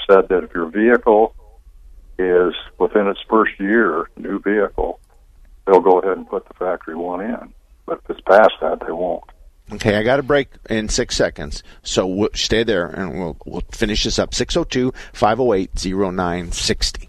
[0.09, 1.35] said that if your vehicle
[2.19, 5.01] is within its first year, new vehicle,
[5.67, 7.55] they'll go ahead and put the factory one in.
[7.87, 9.25] But if it's past that, they won't.
[9.71, 13.63] Okay, I got a break in six seconds, so we'll stay there and we'll we'll
[13.71, 14.33] finish this up.
[14.33, 17.09] 602-508-0960.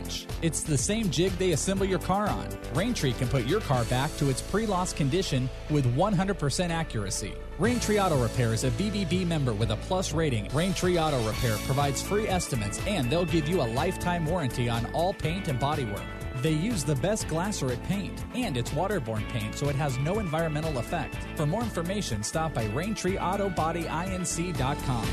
[0.00, 0.26] Bench.
[0.42, 2.46] It's the same jig they assemble your car on.
[2.74, 7.32] Raintree can put your car back to its pre loss condition with 100% accuracy.
[7.58, 10.46] Raintree Auto Repair is a BBB member with a plus rating.
[10.48, 15.12] Raintree Auto Repair provides free estimates and they'll give you a lifetime warranty on all
[15.12, 16.04] paint and bodywork.
[16.42, 20.78] They use the best Glasurit paint, and it's waterborne paint, so it has no environmental
[20.78, 21.16] effect.
[21.34, 25.06] For more information, stop by RaintreeAutoBodyInc.com.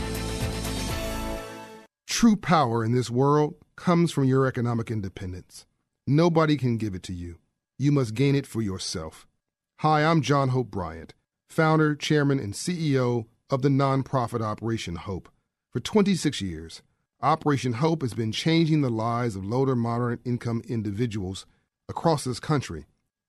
[2.08, 5.66] True power in this world comes from your economic independence.
[6.06, 7.38] Nobody can give it to you.
[7.78, 9.28] You must gain it for yourself.
[9.82, 11.14] Hi, I'm John Hope Bryant,
[11.48, 15.30] founder, chairman, and CEO of the nonprofit Operation Hope.
[15.72, 16.82] For 26 years,
[17.22, 21.46] Operation Hope has been changing the lives of low to moderate income individuals
[21.88, 22.86] across this country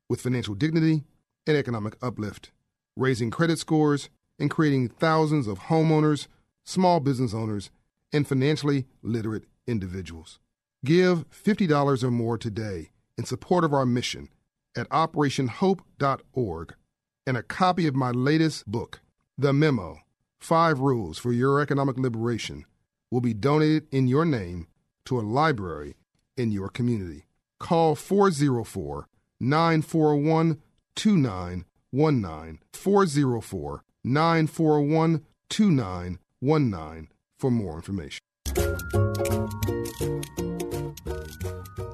[0.09, 1.05] with financial dignity
[1.47, 2.51] and economic uplift,
[2.97, 4.09] raising credit scores
[4.39, 6.27] and creating thousands of homeowners,
[6.65, 7.71] small business owners,
[8.13, 10.41] and financially literate individuals.
[10.85, 14.29] Give $50 or more today in support of our mission
[14.77, 16.75] at operationhope.org
[17.27, 19.01] and a copy of my latest book,
[19.37, 19.99] The Memo
[20.39, 22.65] Five Rules for Your Economic Liberation,
[23.11, 24.69] will be donated in your name
[25.05, 25.97] to a library
[26.37, 27.27] in your community.
[27.59, 29.09] Call 404
[29.41, 30.61] 941
[30.95, 32.59] 2919.
[32.73, 38.21] 404 941 2919 for more information.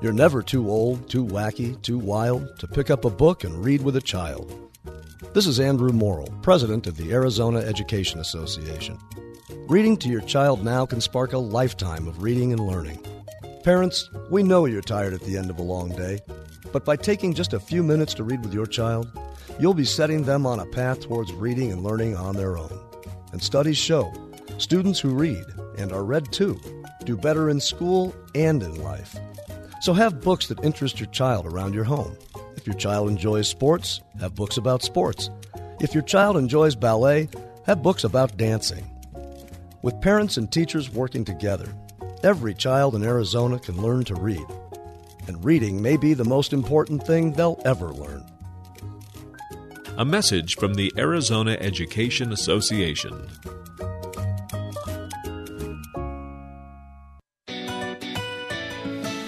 [0.03, 3.83] You're never too old, too wacky, too wild to pick up a book and read
[3.83, 4.53] with a child.
[5.33, 8.99] This is Andrew Morrill, president of the Arizona Education Association.
[9.67, 13.05] Reading to your child now can spark a lifetime of reading and learning.
[13.65, 16.21] Parents, we know you're tired at the end of a long day,
[16.71, 19.11] but by taking just a few minutes to read with your child,
[19.59, 22.79] you'll be setting them on a path towards reading and learning on their own.
[23.33, 24.13] And studies show
[24.59, 25.45] students who read,
[25.79, 26.61] and are read to,
[27.05, 29.17] do better in school and in life.
[29.81, 32.17] So have books that interest your child around your home.
[32.57, 35.31] If your child enjoys sports, have books about sports.
[35.81, 37.29] If your child enjoys ballet,
[37.67, 38.85] have books about dancing.
[39.83, 41.69] With parents and teachers working together,
[42.23, 44.47] every child in Arizona can learn to read.
[45.27, 48.25] And reading may be the most important thing they'll ever learn.
[49.99, 53.29] A message from the Arizona Education Association.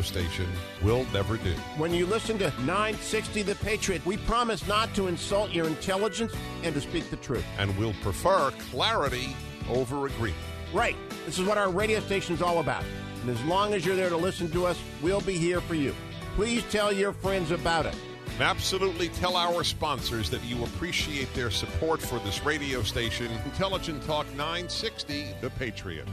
[0.00, 0.46] station
[0.82, 1.52] will never do.
[1.76, 6.72] When you listen to 960 The Patriot, we promise not to insult your intelligence and
[6.74, 7.44] to speak the truth.
[7.58, 9.34] And we'll prefer clarity
[9.68, 10.40] over agreement.
[10.72, 10.96] Right.
[11.26, 12.84] This is what our radio station is all about.
[13.22, 15.94] And as long as you're there to listen to us, we'll be here for you.
[16.36, 17.96] Please tell your friends about it.
[18.34, 24.02] And absolutely tell our sponsors that you appreciate their support for this radio station, Intelligent
[24.04, 26.06] Talk 960, The Patriot.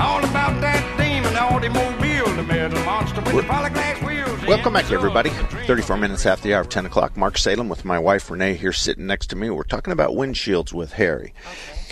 [0.00, 4.46] All about that demon automobile, the metal monster with the polyglass wheels.
[4.46, 5.28] Welcome back, everybody.
[5.30, 7.16] 34 minutes after the hour of 10 o'clock.
[7.16, 9.50] Mark Salem with my wife Renee here sitting next to me.
[9.50, 11.34] We're talking about windshields with Harry.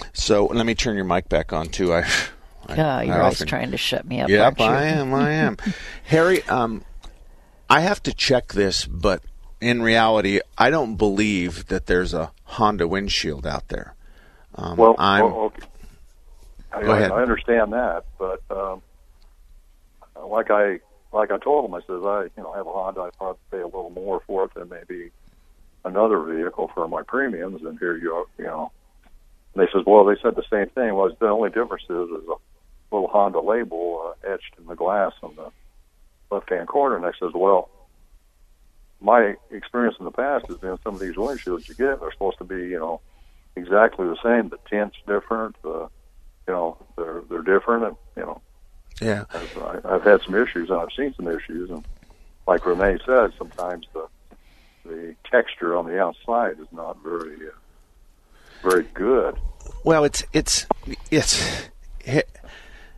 [0.01, 0.09] Okay.
[0.15, 1.93] So let me turn your mic back on, too.
[1.93, 2.01] I,
[2.67, 4.29] I, Yeah, you're I always often- trying to shut me up.
[4.31, 4.61] Yep.
[4.61, 5.13] I am.
[5.15, 5.57] I am.
[6.05, 6.83] Harry, um,
[7.69, 9.23] I have to check this, but
[9.61, 13.95] in reality, I don't believe that there's a Honda windshield out there.
[14.55, 15.25] Um, well, I'm.
[15.25, 15.63] well, okay.
[16.73, 17.11] I, Go ahead.
[17.11, 18.83] I understand that, but um,
[20.27, 20.81] like I
[21.13, 23.01] like I told him, I says I you know have a Honda.
[23.01, 25.11] I probably pay a little more for it than maybe
[25.85, 27.63] another vehicle for my premiums.
[27.63, 28.73] And here you are, you know.
[29.55, 30.95] And they says, well, they said the same thing.
[30.95, 35.13] Was the only difference is there's a little Honda label uh, etched in the glass
[35.23, 35.51] on the
[36.31, 36.97] left hand corner.
[36.97, 37.71] And I says, well,
[39.01, 42.39] my experience in the past has been some of these windshields you get are supposed
[42.39, 43.01] to be, you know,
[43.57, 44.49] exactly the same.
[44.49, 45.57] The tint's different.
[45.63, 45.89] The,
[46.49, 48.41] you know, they're they're different, and you know,
[49.01, 49.25] Yeah.
[49.33, 51.85] I've, I- I've had some issues, and I've seen some issues, and
[52.47, 54.07] like Renee said, sometimes the
[54.85, 59.37] the texture on the outside is not very uh, very good.
[59.85, 60.67] Well, it's it's
[61.11, 61.69] it's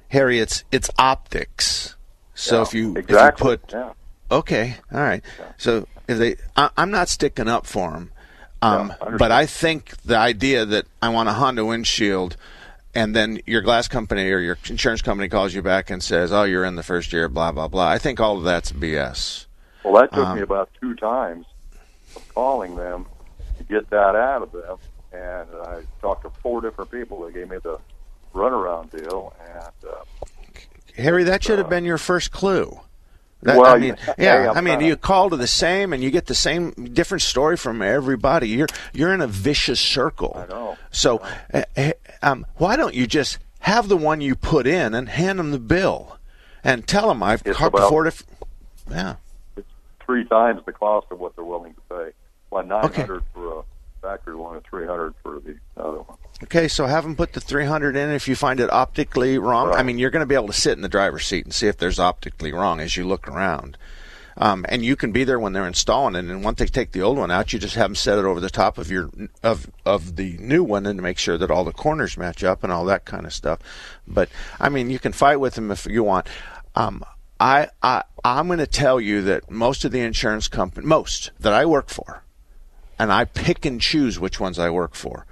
[0.09, 0.39] Harry.
[0.39, 1.97] It's it's optics.
[2.35, 3.93] So Yeah, if you exactly, if you put yeah.
[4.31, 5.23] okay, all right.
[5.59, 8.13] So if they, I, I'm not sticking up for them,
[8.63, 12.37] um, but I think the idea that I want a Honda windshield.
[12.95, 16.43] And then your glass company or your insurance company calls you back and says, "Oh,
[16.43, 17.89] you're in the first year." Blah blah blah.
[17.89, 19.47] I think all of that's BS.
[19.85, 21.47] Well, that took Um, me about two times
[22.17, 23.07] of calling them
[23.59, 24.77] to get that out of them,
[25.13, 27.25] and I talked to four different people.
[27.25, 27.79] They gave me the
[28.35, 30.05] runaround deal, and uh,
[30.97, 32.81] Harry, that should have been your first clue.
[33.43, 36.27] That, Well, I mean, yeah, I mean, you call to the same, and you get
[36.27, 38.49] the same different story from everybody.
[38.49, 40.37] You're you're in a vicious circle.
[40.37, 40.77] I know.
[40.91, 41.23] So,
[41.55, 45.39] uh, uh, um, why don't you just have the one you put in and hand
[45.39, 46.19] them the bill,
[46.63, 48.13] and tell them I've It's caught about- before.
[48.91, 49.15] Yeah.
[50.05, 52.11] three times the cost of what they're willing to pay.
[52.51, 53.63] Why nine hundred for a
[54.03, 56.19] factory one and three hundred for the other one.
[56.43, 59.75] Okay, so have them put the 300 in if you find it optically wrong.
[59.75, 61.67] I mean, you're going to be able to sit in the driver's seat and see
[61.67, 63.77] if there's optically wrong as you look around.
[64.39, 66.25] Um, and you can be there when they're installing it.
[66.25, 68.41] And once they take the old one out, you just have them set it over
[68.41, 69.11] the top of your
[69.43, 72.65] of of the new one, and to make sure that all the corners match up
[72.65, 73.59] and all that kind of stuff.
[74.09, 76.27] But I mean, you can fight with them if you want.
[76.75, 77.05] Um,
[77.39, 81.53] I I I'm going to tell you that most of the insurance company, most that
[81.53, 82.23] I work for,
[82.99, 85.27] and I pick and choose which ones I work for.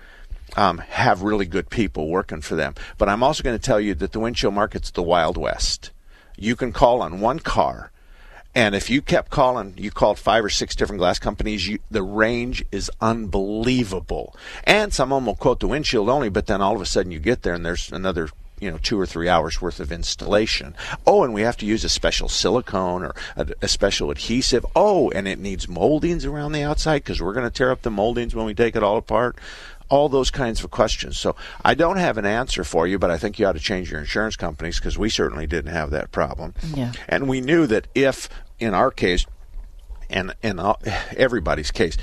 [0.59, 2.75] Um, have really good people working for them.
[2.99, 5.93] But I'm also going to tell you that the windshield market's the Wild West.
[6.37, 7.93] You can call on one car,
[8.55, 12.03] and if you kept calling, you called five or six different glass companies, you, the
[12.03, 14.35] range is unbelievable.
[14.65, 17.13] And some of them will quote the windshield only, but then all of a sudden
[17.13, 20.75] you get there and there's another you know two or three hours worth of installation.
[21.07, 24.67] Oh, and we have to use a special silicone or a, a special adhesive.
[24.75, 27.91] Oh, and it needs moldings around the outside because we're going to tear up the
[27.91, 29.37] moldings when we take it all apart.
[29.91, 31.19] All those kinds of questions.
[31.19, 33.91] So I don't have an answer for you, but I think you ought to change
[33.91, 36.55] your insurance companies because we certainly didn't have that problem.
[36.75, 36.93] Yeah.
[37.09, 39.25] And we knew that if, in our case,
[40.11, 40.61] and in
[41.17, 41.97] everybody's case,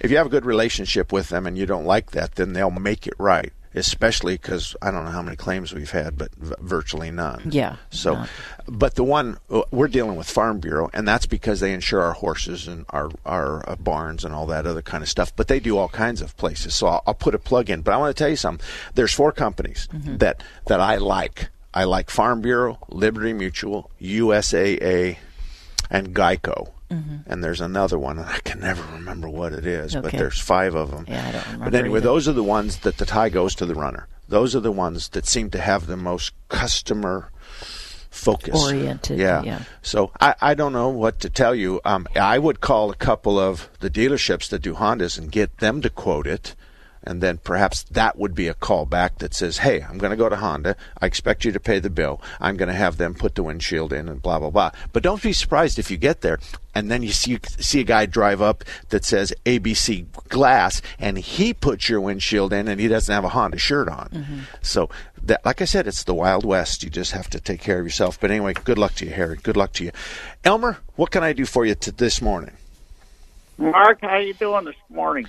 [0.00, 2.70] if you have a good relationship with them and you don't like that, then they'll
[2.70, 3.52] make it right.
[3.74, 7.50] Especially because I don't know how many claims we've had, but v- virtually none.
[7.52, 8.24] Yeah, So,
[8.66, 12.14] but the one uh, we're dealing with Farm Bureau, and that's because they insure our
[12.14, 15.34] horses and our our uh, barns and all that other kind of stuff.
[15.36, 16.74] But they do all kinds of places.
[16.74, 17.82] So I'll, I'll put a plug in.
[17.82, 18.66] But I want to tell you something.
[18.94, 19.86] There's four companies
[20.18, 21.50] that that I like.
[21.72, 25.18] I like Farm Bureau, Liberty Mutual, USAA,
[25.88, 26.70] and Geico.
[26.90, 27.20] Mhm.
[27.26, 30.74] And there's another one, and I can never remember what it is, but there's five
[30.74, 31.04] of them.
[31.08, 32.08] Yeah, I don't remember But anyway, either.
[32.08, 34.08] those are the ones that the tie goes to the runner.
[34.28, 37.30] Those are the ones that seem to have the most customer
[38.10, 39.42] focus Oriented, Yeah.
[39.42, 39.60] yeah.
[39.82, 41.80] So I, I don't know what to tell you.
[41.84, 45.80] Um, I would call a couple of the dealerships that do Hondas and get them
[45.82, 46.54] to quote it.
[47.02, 50.16] And then perhaps that would be a call back that says, hey, I'm going to
[50.16, 50.76] go to Honda.
[51.00, 52.20] I expect you to pay the bill.
[52.40, 54.72] I'm going to have them put the windshield in and blah, blah, blah.
[54.92, 56.38] But don't be surprised if you get there
[56.74, 61.54] and then you see, see a guy drive up that says ABC glass and he
[61.54, 64.08] puts your windshield in and he doesn't have a Honda shirt on.
[64.08, 64.38] Mm-hmm.
[64.60, 64.90] So,
[65.22, 66.82] that, like I said, it's the Wild West.
[66.82, 68.18] You just have to take care of yourself.
[68.18, 69.36] But anyway, good luck to you, Harry.
[69.36, 69.92] Good luck to you.
[70.44, 72.56] Elmer, what can I do for you to this morning?
[73.58, 75.28] Mark, how you doing this morning?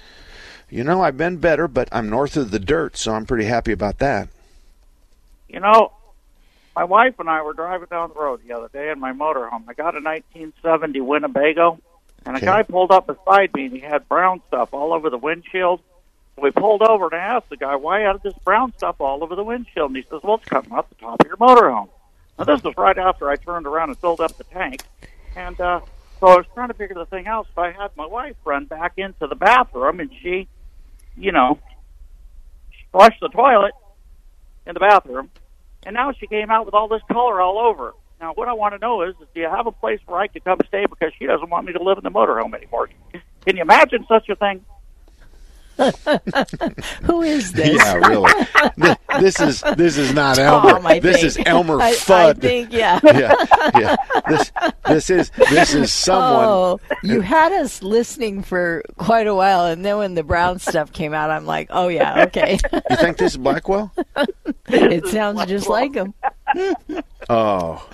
[0.71, 3.73] You know, I've been better, but I'm north of the dirt, so I'm pretty happy
[3.73, 4.29] about that.
[5.49, 5.91] You know,
[6.75, 9.65] my wife and I were driving down the road the other day in my motorhome.
[9.67, 11.79] I got a 1970 Winnebago,
[12.25, 15.17] and a guy pulled up beside me, and he had brown stuff all over the
[15.17, 15.81] windshield.
[16.37, 19.23] So we pulled over and I asked the guy, why had this brown stuff all
[19.23, 19.89] over the windshield?
[19.89, 21.89] And he says, well, it's coming off the top of your motorhome.
[22.39, 24.83] Now, this was right after I turned around and filled up the tank.
[25.35, 25.81] And uh,
[26.21, 28.65] so I was trying to figure the thing out, so I had my wife run
[28.65, 30.47] back into the bathroom, and she,
[31.17, 31.59] you know,
[32.71, 33.73] she flushed the toilet
[34.65, 35.29] in the bathroom,
[35.85, 37.93] and now she came out with all this color all over.
[38.19, 40.27] Now, what I want to know is, is do you have a place where I
[40.27, 42.89] could come stay because she doesn't want me to live in the motorhome anymore?
[43.45, 44.63] Can you imagine such a thing?
[47.03, 47.77] Who is this?
[47.77, 48.31] Yeah, really.
[49.19, 50.87] This is this is not Tom, Elmer.
[50.87, 51.25] I this think.
[51.27, 52.99] is Elmer I- I think, yeah.
[53.03, 53.35] yeah,
[53.77, 53.95] yeah.
[54.27, 54.51] This
[54.85, 56.45] this is this is someone.
[56.45, 60.91] Oh, you had us listening for quite a while, and then when the brown stuff
[60.93, 62.59] came out, I'm like, oh yeah, okay.
[62.89, 63.91] You think this is Blackwell?
[64.67, 66.13] it sounds just like him.
[67.29, 67.87] Oh,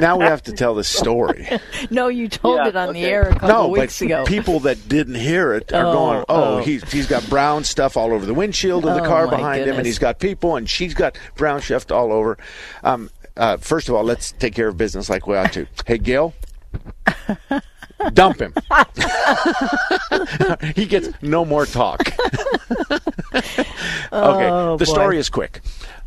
[0.00, 1.48] now we have to tell the story.
[1.90, 4.24] No, you told Yeah, it on the air a couple No, weeks but ago.
[4.24, 6.58] people that didn't hear it are Oh, going, "Oh, oh.
[6.58, 9.64] he's he's got brown stuff all over the windshield of the Oh, car my behind
[9.66, 12.38] him, and he's got people, and she's got brown stuff all over."
[12.82, 15.66] Um, uh, first of all, let's take care of business like we ought to.
[15.86, 16.34] Hey, Gil,
[18.12, 18.54] dump him.
[20.74, 22.00] he gets no more talk.
[22.90, 23.66] okay,
[24.12, 24.92] Oh, the boy.
[24.92, 25.60] story is quick.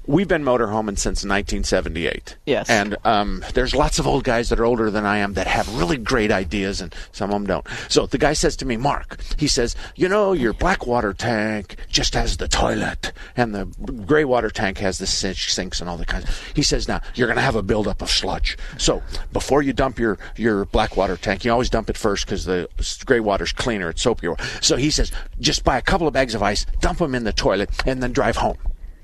[0.08, 2.38] We've been motorhoming since 1978.
[2.45, 2.70] Yes.
[2.70, 5.78] And um, there's lots of old guys that are older than I am that have
[5.78, 7.68] really great ideas, and some of them don't.
[7.89, 11.76] So the guy says to me, Mark, he says, you know, your black water tank
[11.89, 13.66] just has the toilet, and the
[14.05, 16.26] gray water tank has the sink- sinks and all the kinds.
[16.55, 18.58] He says, now you're going to have a buildup of sludge.
[18.78, 19.03] So
[19.34, 22.70] before you dump your your black water tank, you always dump it first because the
[23.05, 24.39] gray water's cleaner, it's soapier.
[24.64, 27.34] So he says, just buy a couple of bags of ice, dump them in the
[27.34, 28.58] toilet, and then drive home.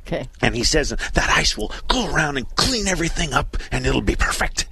[0.06, 0.28] Okay.
[0.41, 4.16] And he says that ice will go around and clean everything up and it'll be
[4.16, 4.66] perfect.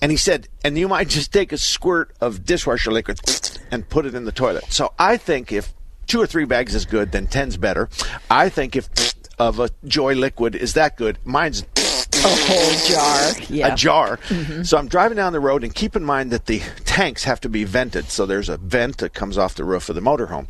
[0.00, 3.20] And he said, and you might just take a squirt of dishwasher liquid
[3.70, 4.64] and put it in the toilet.
[4.68, 5.72] So I think if
[6.08, 7.88] two or three bags is good, then ten's better.
[8.30, 8.88] I think if
[9.38, 13.32] of a joy liquid is that good, mine's a whole jar.
[13.48, 13.72] Yeah.
[13.72, 14.16] a jar.
[14.28, 14.66] Mhm.
[14.66, 17.48] So I'm driving down the road, and keep in mind that the tanks have to
[17.48, 18.10] be vented.
[18.10, 20.46] So there's a vent that comes off the roof of the motorhome.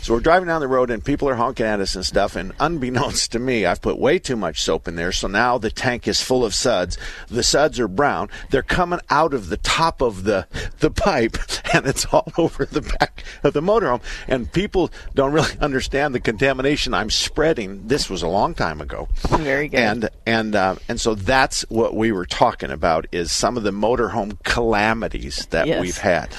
[0.00, 2.36] So we're driving down the road, and people are honking at us and stuff.
[2.36, 5.12] And unbeknownst to me, I've put way too much soap in there.
[5.12, 6.96] So now the tank is full of suds.
[7.28, 8.30] The suds are brown.
[8.50, 10.46] They're coming out of the top of the
[10.80, 11.36] the pipe,
[11.74, 14.00] and it's all over the back of the motorhome.
[14.28, 17.86] And people don't really understand the contamination I'm spreading.
[17.88, 19.08] This was a long time ago.
[19.28, 19.80] Very good.
[19.80, 23.72] And and uh, and so that's what we were talking about is some of the
[23.72, 25.80] motorhome calamities that Yes.
[25.80, 26.30] we've had.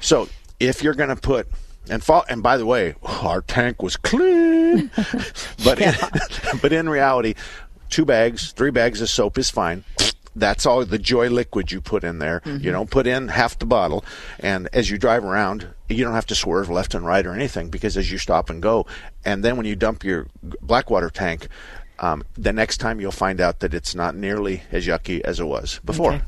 [0.00, 0.28] So
[0.60, 1.48] if you're going to put
[1.88, 4.90] and and by the way, our tank was clean,
[5.64, 5.94] but in,
[6.62, 7.34] but in reality,
[7.90, 9.84] two bags, three bags of soap is fine.
[10.36, 12.42] That's all the joy liquid you put in there.
[12.44, 14.04] You don't put in half the bottle,
[14.40, 17.70] and as you drive around, you don't have to swerve left and right or anything
[17.70, 18.84] because as you stop and go,
[19.24, 20.26] and then when you dump your
[20.60, 21.46] blackwater tank,
[22.00, 25.44] um, the next time you'll find out that it's not nearly as yucky as it
[25.44, 26.14] was before.
[26.14, 26.24] Okay.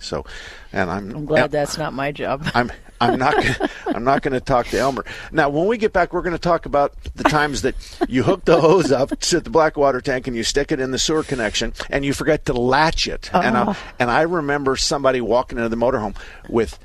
[0.00, 0.24] So,
[0.72, 2.48] and I'm I'm glad that's not my job.
[2.54, 5.48] I'm I'm not gonna, I'm not going to talk to Elmer now.
[5.48, 7.74] When we get back, we're going to talk about the times that
[8.08, 10.90] you hook the hose up to the black water tank and you stick it in
[10.90, 13.30] the sewer connection and you forget to latch it.
[13.32, 13.76] And I, Oh.
[13.98, 16.16] and I remember somebody walking into the motorhome
[16.48, 16.78] with.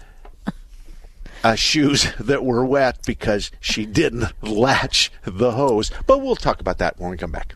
[1.43, 5.91] Uh, shoes that were wet because she didn't latch the hose.
[6.07, 7.53] But we'll talk about that when we come back.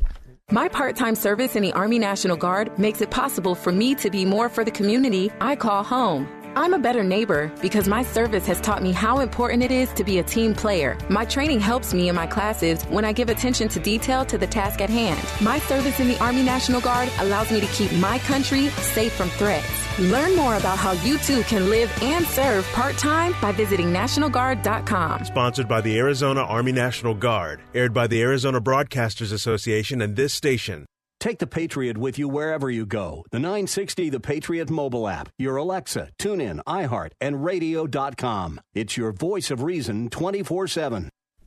[0.51, 4.09] My part time service in the Army National Guard makes it possible for me to
[4.09, 6.38] be more for the community I call home.
[6.55, 10.03] I'm a better neighbor because my service has taught me how important it is to
[10.03, 10.97] be a team player.
[11.09, 14.47] My training helps me in my classes when I give attention to detail to the
[14.47, 15.19] task at hand.
[15.41, 19.29] My service in the Army National Guard allows me to keep my country safe from
[19.29, 19.67] threats.
[19.99, 25.25] Learn more about how you too can live and serve part time by visiting NationalGuard.com.
[25.25, 27.61] Sponsored by the Arizona Army National Guard.
[27.73, 30.85] Aired by the Arizona Broadcasters Association and this station.
[31.19, 33.25] Take the Patriot with you wherever you go.
[33.31, 38.61] The 960 The Patriot mobile app, your Alexa, TuneIn, iHeart, and radio.com.
[38.73, 41.09] It's your voice of reason 24 7.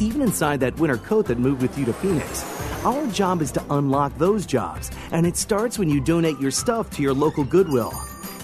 [0.00, 2.44] Even inside that winter coat that moved with you to Phoenix.
[2.84, 6.90] Our job is to unlock those jobs, and it starts when you donate your stuff
[6.90, 7.92] to your local Goodwill.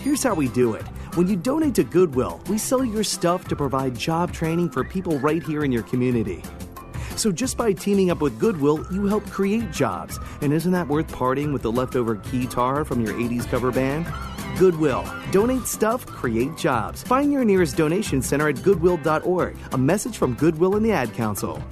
[0.01, 0.83] Here's how we do it.
[1.15, 5.19] When you donate to Goodwill, we sell your stuff to provide job training for people
[5.19, 6.43] right here in your community.
[7.17, 10.19] So just by teaming up with Goodwill, you help create jobs.
[10.41, 14.07] And isn't that worth parting with the leftover guitar from your 80s cover band?
[14.59, 15.05] Goodwill.
[15.31, 17.03] Donate stuff, create jobs.
[17.03, 19.57] Find your nearest donation center at goodwill.org.
[19.73, 21.63] A message from Goodwill and the Ad Council.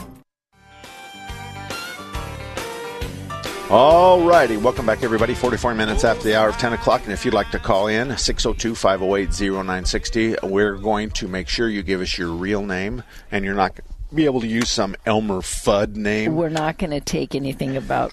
[3.71, 4.57] All righty.
[4.57, 5.33] Welcome back, everybody.
[5.33, 7.05] 44 minutes after the hour of 10 o'clock.
[7.05, 11.69] And if you'd like to call in, 602 508 0960, we're going to make sure
[11.69, 14.69] you give us your real name and you're not going to be able to use
[14.69, 16.35] some Elmer Fudd name.
[16.35, 18.13] We're not going to take anything about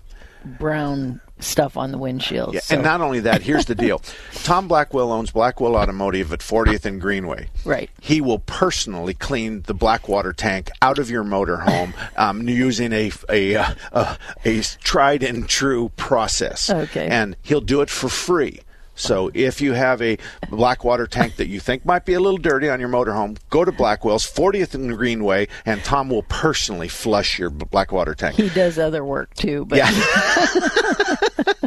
[0.60, 2.54] brown stuff on the windshield.
[2.54, 4.02] Yeah, so- and not only that, here's the deal.
[4.44, 7.50] Tom Blackwell owns Blackwell Automotive at 40th and Greenway.
[7.66, 7.90] Right.
[8.02, 13.56] He will personally clean the Blackwater tank out of your motorhome um, using a a,
[13.56, 16.70] uh, a a tried and true process.
[16.70, 17.08] Okay.
[17.08, 18.62] And he'll do it for free.
[18.98, 20.18] So if you have a
[20.50, 23.72] Blackwater tank that you think might be a little dirty on your motorhome, go to
[23.72, 28.36] Blackwell's 40th and Greenway, and Tom will personally flush your Blackwater tank.
[28.36, 29.92] he does other work too, but yeah.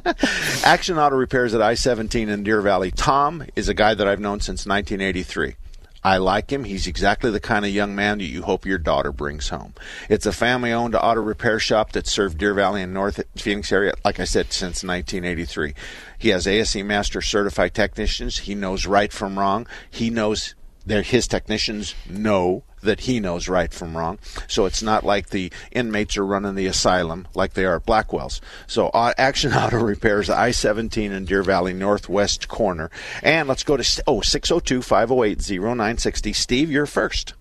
[0.64, 2.90] Action Auto Repairs at I 17 in Deer Valley.
[2.90, 5.54] Tom is a guy that I've known since 1983.
[6.02, 6.64] I like him.
[6.64, 9.74] He's exactly the kind of young man that you hope your daughter brings home.
[10.08, 13.92] It's a family owned auto repair shop that served Deer Valley and North Phoenix area,
[14.04, 15.74] like I said, since 1983.
[16.18, 18.38] He has ASE Master certified technicians.
[18.38, 19.66] He knows right from wrong.
[19.90, 20.54] He knows
[20.86, 24.18] that his technicians know that he knows right from wrong.
[24.48, 28.40] So it's not like the inmates are running the asylum like they are at Blackwell's.
[28.66, 32.90] So uh, Action Auto Repairs, I-17 in Deer Valley Northwest corner.
[33.22, 36.34] And let's go to oh 602-508-0960.
[36.34, 37.34] Steve, you're first.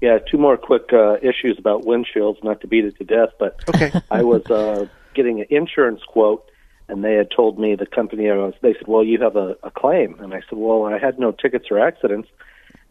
[0.00, 3.60] Yeah, two more quick uh, issues about windshields, not to beat it to death, but
[3.68, 3.90] okay.
[4.10, 6.48] I was uh, getting an insurance quote,
[6.88, 8.54] and they had told me the company I was.
[8.60, 11.32] They said, "Well, you have a, a claim," and I said, "Well, I had no
[11.32, 12.28] tickets or accidents,"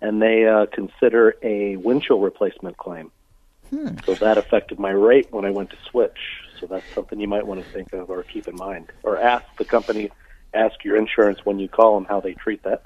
[0.01, 3.11] and they uh, consider a windshield replacement claim.
[3.69, 3.97] Hmm.
[4.05, 6.17] So that affected my rate when I went to switch.
[6.59, 9.45] So that's something you might want to think of or keep in mind, or ask
[9.57, 10.09] the company,
[10.53, 12.83] ask your insurance when you call them how they treat that.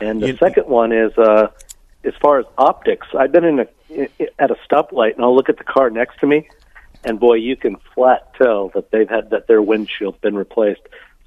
[0.00, 1.48] And the second one is, uh,
[2.04, 3.66] as far as optics, I've been in a
[4.38, 6.48] at a stoplight and I'll look at the car next to me,
[7.04, 10.82] and boy, you can flat tell that they've had that their windshield's been replaced.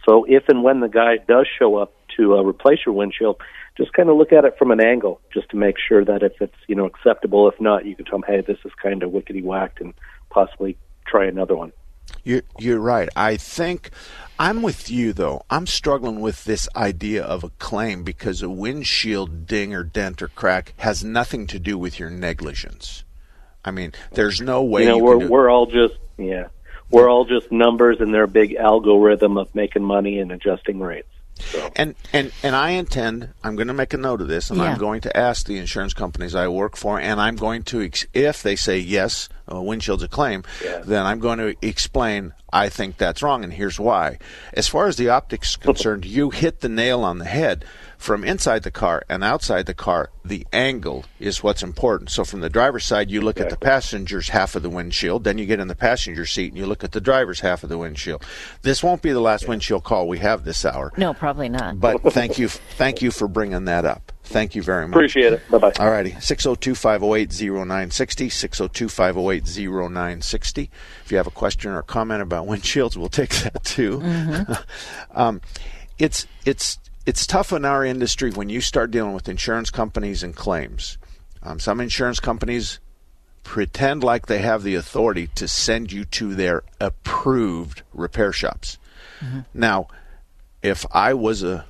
[0.06, 3.42] So if and when the guy does show up to uh, replace your windshield,
[3.78, 6.42] just kind of look at it from an angle, just to make sure that if
[6.42, 7.48] it's you know acceptable.
[7.48, 9.94] If not, you can tell them, hey, this is kind of wickety whacked, and
[10.30, 11.72] possibly try another one.
[12.24, 13.10] You're, you're right.
[13.16, 13.90] I think
[14.38, 15.44] I'm with you, though.
[15.50, 20.28] I'm struggling with this idea of a claim because a windshield ding or dent or
[20.28, 23.04] crack has nothing to do with your negligence.
[23.64, 26.48] I mean, there's no way you know you we're can do- we're all just yeah
[26.90, 31.08] we're all just numbers in their big algorithm of making money and adjusting rates.
[31.76, 33.30] And and and I intend.
[33.44, 34.66] I'm going to make a note of this, and Yeah.
[34.74, 38.44] I'm going to ask the insurance companies I work for, and I'm going to, if
[38.44, 40.44] they say yes, uh, windshield's a claim,
[40.84, 42.34] then I'm going to explain.
[42.54, 44.18] I think that's wrong, and here's why.
[44.54, 47.64] As far as the optics concerned, you hit the nail on the head.
[47.98, 52.10] From inside the car and outside the car, the angle is what's important.
[52.10, 55.38] So from the driver's side, you look at the passenger's half of the windshield, then
[55.38, 57.78] you get in the passenger seat and you look at the driver's half of the
[57.78, 58.26] windshield.
[58.64, 60.92] This won't be the last windshield call we have this hour.
[60.98, 61.80] no, probably not.
[61.80, 64.12] But thank you, thank you for bringing that up.
[64.32, 64.96] Thank you very much.
[64.96, 65.42] Appreciate it.
[65.50, 65.74] Bye bye.
[65.80, 70.70] All righty, 602-508-0960, 602-508-0960.
[71.04, 74.00] If you have a question or a comment about windshields, we'll take that too.
[74.00, 74.64] Mhm.
[75.16, 75.42] um,
[75.98, 80.36] it's it's it's tough in our industry when you start dealing with insurance companies and
[80.36, 80.98] claims.
[81.44, 82.80] Um, some insurance companies
[83.44, 88.78] pretend like they have the authority to send you to their approved repair shops.
[89.54, 89.88] Now,
[90.62, 91.66] if I was a,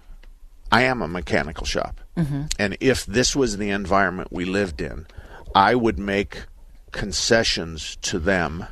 [0.72, 2.51] I am a mechanical shop, Mhm.
[2.59, 5.07] and if this was the environment we lived in,
[5.55, 6.43] I would make
[6.91, 8.66] concessions to them,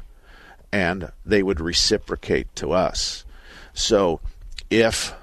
[0.72, 3.24] and they would reciprocate to us.
[3.74, 4.20] So,
[4.70, 5.14] if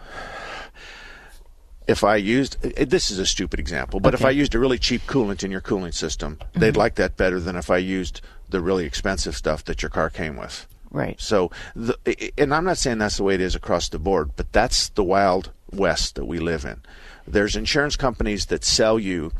[1.87, 5.07] if I used this is a stupid example, but if I used a really cheap
[5.07, 6.79] coolant in your cooling system, they'd Mhm.
[6.79, 10.37] like that better than if I used the really expensive stuff that your car came
[10.37, 10.67] with.
[10.91, 11.21] Right.
[11.21, 11.97] So, the,
[12.39, 15.05] and I'm not saying that's the way it is across the board, but that's the
[15.05, 16.81] wild west that we live in.
[17.27, 19.33] There's insurance companies that sell you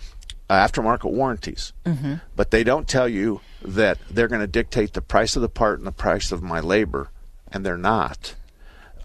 [0.49, 2.15] uh, aftermarket warranties, Mm-hmm.
[2.35, 5.79] but they don't tell you that they're going to dictate the price of the part
[5.79, 7.11] and the price of my labor,
[7.53, 8.35] and they're not.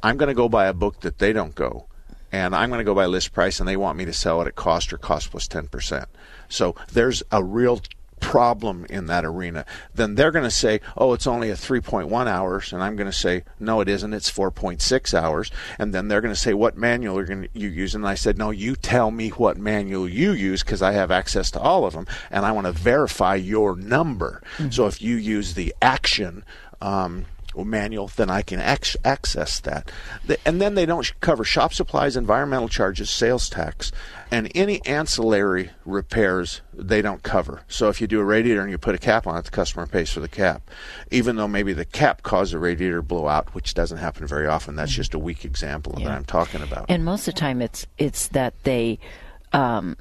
[0.04, 1.86] I'm going to go by a book that they don't go,
[2.32, 4.48] and I'm going to go by list price, and they want me to sell it
[4.48, 6.06] at cost or cost plus 10%.
[6.50, 7.82] So there's a real
[8.22, 9.66] problem in that arena.
[9.94, 13.18] Then they're going to say, oh, it's only a 3.1 hours, and I'm going to
[13.18, 14.14] say, no, it isn't.
[14.14, 15.52] It's 4.6 hours.
[15.78, 18.02] And then they're going to say, what manual are you using?
[18.02, 21.52] And I said, no, you tell me what manual you use because I have access
[21.52, 24.42] to all of them, and I want to verify your number.
[24.72, 26.46] So if you use the action.
[26.82, 29.92] Um, manual, then I can ac- access that.
[30.26, 33.92] The- and then they don't sh- cover shop supplies, environmental charges, sales tax,
[34.32, 37.62] and any ancillary repairs they don't cover.
[37.68, 39.86] So if you do a radiator and you put a cap on it, the customer
[39.86, 40.70] pays for the cap.
[41.12, 44.48] Even though maybe the cap caused the radiator to blow out, which doesn't happen very
[44.48, 44.76] often.
[44.76, 46.86] That's just a weak example that I'm talking about.
[46.90, 49.00] And most of the time, it's it's that they,
[49.54, 49.98] um,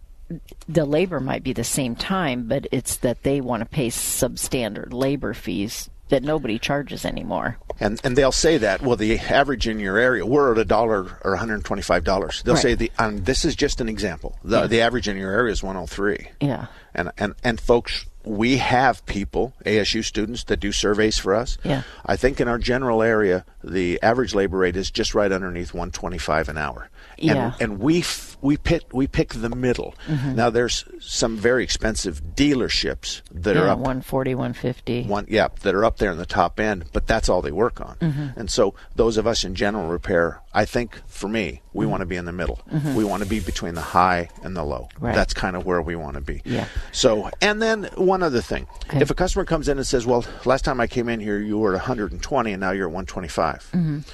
[0.68, 4.92] the labor might be the same time, but it's that they want to pay substandard
[4.92, 7.57] labor fees that nobody charges anymore.
[7.81, 11.19] And and they'll say that well the average in your area we're at a dollar
[11.25, 12.43] or 125 dollars.
[12.45, 12.63] They'll Right.
[12.63, 14.39] say the and this is just an example.
[14.45, 14.67] The Yeah.
[14.67, 16.29] the average in your area is 103.
[16.41, 16.67] Yeah.
[16.95, 21.57] And and and folks, we have people, ASU students that do surveys for us.
[21.65, 21.83] Yeah.
[22.05, 26.49] I think in our general area the average labor rate is just right underneath 125
[26.51, 26.91] an hour.
[27.21, 27.53] And Yeah.
[27.61, 29.95] and we f- we pick we pick the middle.
[30.09, 30.35] Mhm.
[30.35, 35.03] Now there's some very expensive dealerships that yeah, are up 140, 150.
[35.05, 37.81] one yeah that are up there in the top end but that's all they work
[37.81, 38.37] on Mhm.
[38.37, 41.89] and so those of us in general repair i think for me we Mhm.
[41.91, 42.95] want to be in the middle Mhm.
[42.95, 45.14] we want to be between the high and the low Right.
[45.14, 46.64] that's kind of where we want to be Yeah.
[46.93, 49.01] so and then one other thing Okay.
[49.01, 51.59] if a customer comes in and says well last time i came in here you
[51.59, 54.05] were at 120 and now you're at 125 Mhm.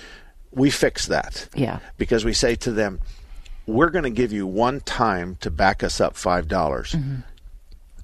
[0.56, 1.78] We fix that Yeah.
[1.98, 2.98] because we say to them
[3.66, 7.22] we're going to give you one time to back us up five dollars Mhm.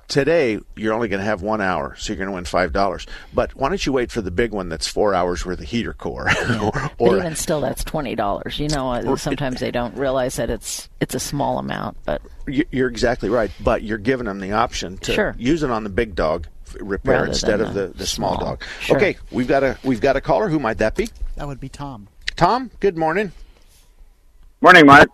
[0.09, 3.07] today you're only going to have one hour, so you're going to win five dollars.
[3.33, 5.93] But why don't you wait for the big one that's four hours worth of heater
[5.95, 6.29] core?
[6.61, 8.59] or, But or even still, that's twenty dollars.
[8.59, 12.89] You know, sometimes they don't realize that it's it's a small amount, but you- you're
[12.89, 13.51] exactly right.
[13.61, 15.35] But you're giving them the option to Sure.
[15.39, 16.47] use it on the big dog
[16.81, 18.51] repair Rather instead of the the, the small, small.
[18.51, 18.65] dog.
[18.81, 18.97] Sure.
[18.97, 20.49] Okay, we've got a we've got a caller.
[20.49, 21.09] Who might that be?
[21.37, 22.09] That would be Tom.
[22.37, 22.71] Tom.
[22.81, 23.33] Good morning.
[24.61, 25.09] Morning, Mark.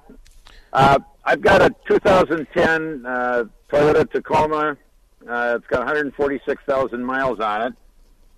[0.72, 4.76] Uh, I've got a 2010 uh, Toyota Tacoma.
[5.28, 7.74] Uh, it's got 146,000 miles on it.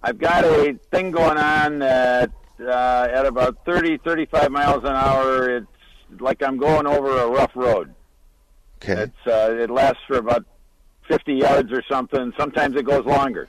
[0.02, 5.56] I've got a thing going on that uh, at about 30, 35 miles an hour.
[5.56, 7.94] It's like I'm going over a rough road.
[8.82, 9.02] Okay.
[9.02, 10.44] It's uh, it lasts for about
[11.08, 12.32] 50 yards or something.
[12.38, 13.48] Sometimes it goes longer.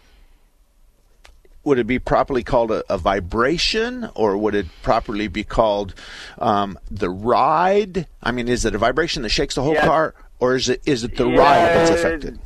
[1.63, 5.93] Would it be properly called a, a vibration, or would it properly be called
[6.39, 8.07] um, the ride?
[8.23, 9.85] I mean, is it a vibration that shakes the whole Yeah.
[9.85, 12.39] car, or is it is it the Yeah, ride that's affected?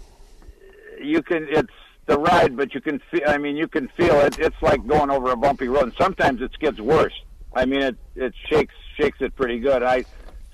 [1.01, 1.69] you can it's
[2.07, 5.11] the ride but you can feel i mean you can feel it it's like going
[5.11, 7.13] over a bumpy road and sometimes it gets worse
[7.53, 10.03] i mean it it shakes shakes it pretty good i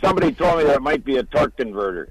[0.04, 2.10] somebody told me that it might be a torque converter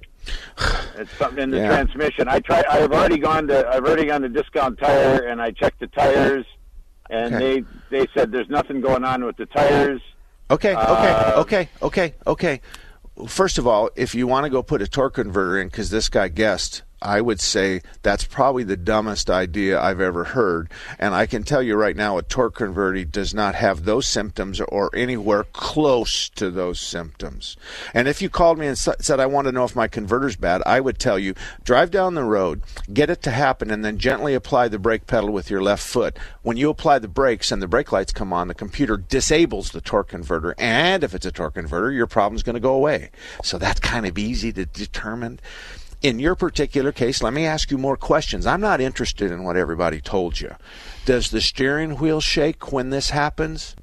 [0.97, 1.69] it's something in the Yeah.
[1.69, 5.51] transmission i try i've already gone to i've already gone to discount tire and i
[5.51, 6.45] checked the tires
[7.09, 7.65] and Okay.
[7.91, 10.01] they they said there's nothing going on with the tires
[10.51, 12.61] Okay, okay, Uh, okay, okay, okay.
[13.29, 16.09] First of all, if you want to go put a torque converter in, because this
[16.09, 20.71] guy guessed, I would say that's probably the dumbest idea I've ever heard.
[20.99, 24.61] And I can tell you right now, a torque converter does not have those symptoms
[24.61, 27.57] or anywhere close to those symptoms.
[27.95, 30.63] And if you called me and said, I want to know if my converter's bad,
[30.67, 31.35] I would tell you,
[31.65, 35.31] drive down the road, get it to happen, and then gently apply the brake pedal
[35.31, 36.19] with your left foot.
[36.43, 39.81] When you apply the brakes and the brake lights come on, the computer disables the
[39.81, 40.55] torque converter.
[40.59, 43.11] And if it's a torque converter, your problem's going to go away.
[43.43, 45.41] So that's kind of easy to determine.
[46.03, 48.47] In your particular case, let me ask you more questions.
[48.47, 50.55] I'm not interested in what everybody told you.
[51.05, 53.77] Does the steering wheel shake when this happens?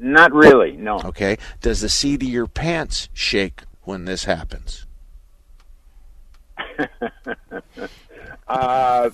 [0.00, 1.38] not really no Okay.
[1.60, 4.86] Does the seat of your pants shake when this happens?
[8.48, 9.10] uh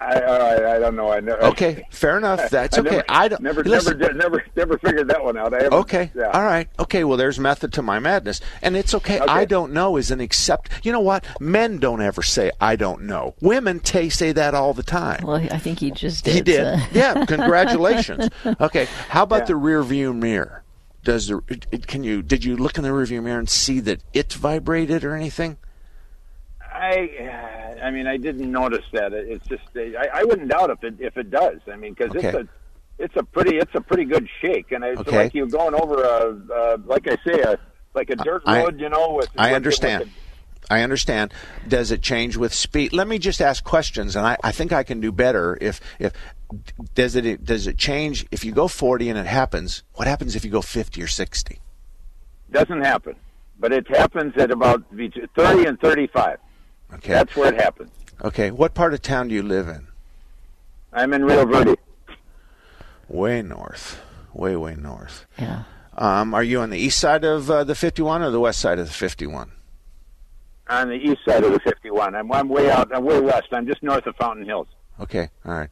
[0.00, 1.10] I, I I don't know.
[1.12, 1.42] I never.
[1.44, 2.48] Okay, fair enough.
[2.50, 2.90] That's I okay.
[2.90, 3.98] Never, I don't- never, listen.
[3.98, 5.52] never, never, never figured that one out.
[5.52, 6.10] I Okay.
[6.14, 6.30] Yeah.
[6.30, 6.68] All right.
[6.78, 7.04] Okay.
[7.04, 9.18] Well, there's method to my madness, and it's okay.
[9.20, 10.70] I don't know is an accept.
[10.82, 11.24] You know what?
[11.38, 13.34] Men don't ever say I don't know.
[13.42, 15.24] Women t- say that all the time.
[15.26, 16.34] well, I think he just did.
[16.34, 16.78] He did.
[16.78, 17.24] so- yeah.
[17.26, 18.28] Congratulations.
[18.60, 18.86] Okay.
[19.08, 19.44] How about Yeah.
[19.46, 20.62] the rear view mirror?
[21.04, 23.80] Does the it- it- can you did you look in the rearview mirror and see
[23.80, 25.56] that it vibrated or anything?
[26.80, 29.12] I, I mean, I didn't notice that.
[29.12, 31.58] It's just I, I wouldn't doubt if it if it does.
[31.70, 32.48] I mean, because it's a
[32.98, 35.16] it's a pretty it's a pretty good shake, and it's Okay.
[35.16, 37.58] like you're going over a uh, like I say a
[37.94, 39.12] like a dirt I- road, you know.
[39.14, 40.00] With I with- understand.
[40.04, 40.10] with
[40.70, 41.32] I understand.
[41.66, 42.92] Does it change with speed?
[42.92, 46.12] Let me just ask questions, and I, I think I can do better if if
[46.94, 49.82] does it does it change if you go forty and it happens?
[49.94, 51.60] What happens if you go fifty or sixty?
[52.50, 53.16] the- doesn't happen,
[53.58, 54.84] but it happens at about
[55.36, 56.38] thirty and thirty five.
[56.94, 57.90] Okay, That's where it happened.
[58.24, 58.50] okay.
[58.50, 59.86] What part of town do you live in?
[60.92, 61.76] I'm in Rio Verde.
[63.08, 64.00] Way north,
[64.32, 65.26] way way north.
[65.38, 65.64] Yeah.
[65.96, 68.78] Um, are you on the east side of uh, the fifty-one or the west side
[68.78, 69.52] of the fifty-one?
[70.68, 72.14] on the east side of the 51.
[72.14, 72.94] I'm, I'm way out.
[72.94, 73.48] I'm way west.
[73.50, 74.68] I'm just north of Fountain Hills.
[75.00, 75.68] Okay, all right.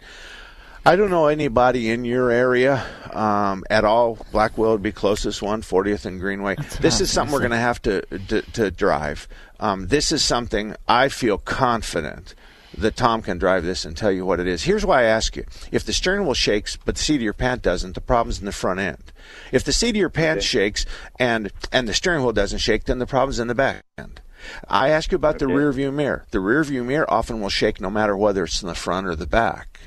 [0.84, 4.18] I don't know anybody in your area um, at all.
[4.32, 6.56] Blackwell would be closest one, 40th and Greenway.
[6.80, 9.28] This is something we're going to have to, to to drive.
[9.60, 12.34] Um, this is something I feel confident
[12.76, 14.62] that Tom can drive this and tell you what it is.
[14.62, 17.32] Here's why I ask you: If the steering wheel shakes but the seat of your
[17.32, 19.12] pant doesn't, the problem's in the front end.
[19.50, 20.86] If the seat of your pants shakes
[21.18, 24.20] and and the steering wheel doesn't shake, then the problem's in the back end.
[24.68, 26.24] I ask you about the rear view mirror.
[26.30, 29.16] The rear view mirror often will shake no matter whether it's in the front or
[29.16, 29.80] the back.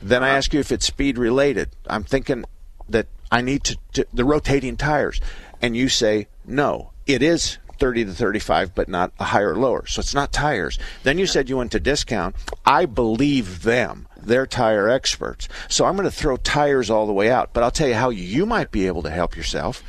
[0.00, 1.70] Then I ask you if it's speed related.
[1.86, 2.44] I'm thinking
[2.88, 5.20] that I need to, to the rotating tires,
[5.60, 6.90] and you say no.
[7.06, 9.84] It is 30 to 35, but not a higher or lower.
[9.86, 10.78] So it's not tires.
[11.02, 12.36] Then you said you went to discount.
[12.64, 14.06] I believe them.
[14.16, 15.48] They're tire experts.
[15.68, 17.52] So I'm going to throw tires all the way out.
[17.52, 19.82] But I'll tell you how you might be able to help yourself.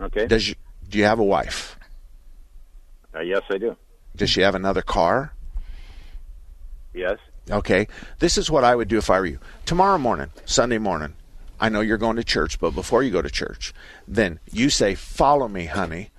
[0.00, 0.28] Okay.
[0.28, 0.54] Does you,
[0.88, 1.78] do you have a wife?
[3.14, 3.76] Uh, yes, I do.
[4.16, 5.34] Does she have another car?
[6.94, 7.18] Yes.
[7.50, 7.86] Okay.
[8.18, 9.40] This is what I would do if I were you.
[9.66, 11.12] Tomorrow morning, Sunday morning,
[11.60, 13.74] I know you're going to church, but before you go to church,
[14.08, 16.12] then you say, Follow me, honey,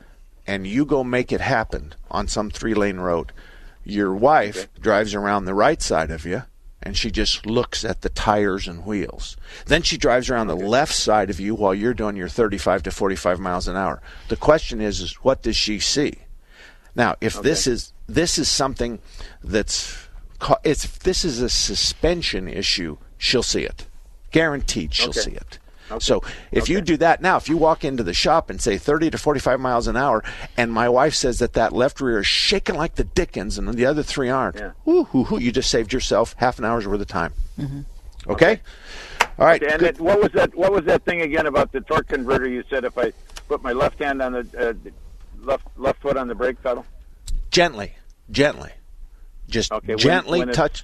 [0.48, 3.32] and you go make it happen on some three lane road.
[3.84, 6.44] Your wife drives around the right side of you
[6.84, 9.38] and she just looks at the tires and wheels.
[9.68, 12.92] Then she drives around the left side of you while you're doing your 35 to
[12.92, 14.02] 45 miles an hour.
[14.30, 16.20] The question is, is what does she see?
[16.96, 19.00] Now, if this is this is something
[19.44, 20.08] that's
[20.64, 23.88] it's if this is a suspension issue, she'll see it.
[24.32, 25.22] Guaranteed, she'll Okay.
[25.22, 25.60] see it.
[26.00, 29.12] So if you do that now, if you walk into the shop and say 30
[29.12, 30.24] to 45 miles an hour,
[30.58, 33.86] and my wife says that that left rear is shaking like the dickens, and the
[33.86, 37.34] other three aren't, hoo, hoo, you just saved yourself half an hour's worth of time.
[38.28, 38.60] Okay.
[39.40, 39.62] All right.
[39.64, 40.54] Okay, and what was that?
[40.56, 42.48] What was that thing again about the torque converter?
[42.48, 43.12] You said if I
[43.48, 44.90] put my left hand on the uh,
[45.44, 46.86] left left foot on the brake pedal.
[47.50, 47.96] Gently,
[48.30, 48.70] gently,
[49.50, 50.56] just Okay, gently when it's-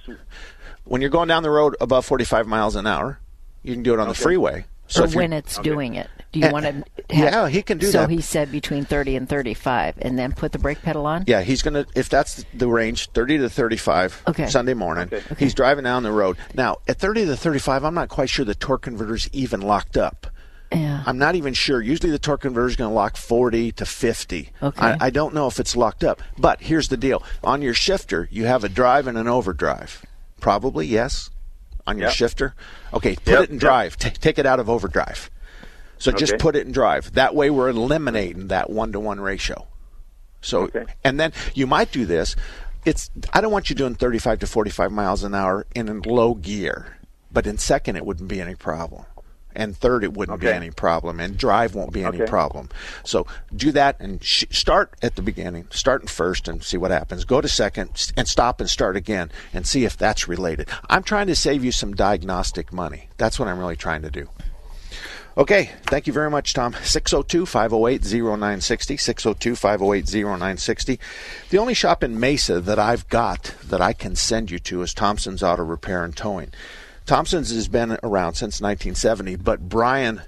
[0.84, 3.20] When you're going down the road above 45 miles an hour,
[3.62, 4.64] you can do it on the freeway.
[4.88, 6.72] So if when it's doing it, do you Uh, want to?
[6.72, 8.10] Have, yeah, he can do so that.
[8.10, 11.24] he said between thirty and thirty-five, and then put the brake pedal on.
[11.26, 14.22] Yeah, he's gonna if that's the range, thirty to thirty-five.
[14.28, 14.46] Okay.
[14.48, 15.22] Sunday morning, Okay.
[15.38, 16.36] he's driving down the road.
[16.54, 20.26] Now at thirty to thirty-five, I'm not quite sure the torque converter's even locked up.
[20.70, 21.02] Yeah.
[21.06, 21.80] I'm not even sure.
[21.80, 24.50] Usually the torque converter is going to lock 40 to 50.
[24.62, 24.78] Okay.
[24.86, 26.20] I, I don't know if it's locked up.
[26.36, 30.04] But here's the deal: on your shifter, you have a drive and an overdrive.
[30.40, 31.30] Probably yes.
[31.88, 32.14] On your Yep.
[32.16, 32.54] shifter,
[32.92, 33.16] okay.
[33.16, 33.60] Put Yep, it in yep.
[33.60, 33.96] drive.
[33.96, 35.30] Take it out of overdrive.
[35.98, 37.14] So just put it in drive.
[37.14, 39.66] That way, we're eliminating that one to one ratio.
[40.42, 40.70] So,
[41.02, 42.36] and then you might do this.
[42.84, 46.98] It's I don't want you doing 35 to 45 miles an hour in low gear,
[47.32, 49.04] but in second it wouldn't be any problem,
[49.58, 52.30] and third it wouldn't be any problem, and drive won't be any Okay.
[52.30, 52.70] problem.
[53.04, 56.90] So do that and sh- start at the beginning, start in first and see what
[56.90, 57.24] happens.
[57.26, 60.68] Go to second and stop and start again and see if that's related.
[60.88, 63.10] I'm trying to save you some diagnostic money.
[63.18, 64.28] That's what I'm really trying to do.
[65.36, 66.74] Okay, thank you very much, Tom.
[66.82, 68.96] 602 508 0960.
[68.96, 70.98] 602 508 0960.
[71.50, 74.92] The only shop in Mesa that I've got that I can send you to is
[74.92, 76.52] Thompson's Auto Repair and Towing.
[77.08, 80.20] Thompson's has been around since 1970, but Brian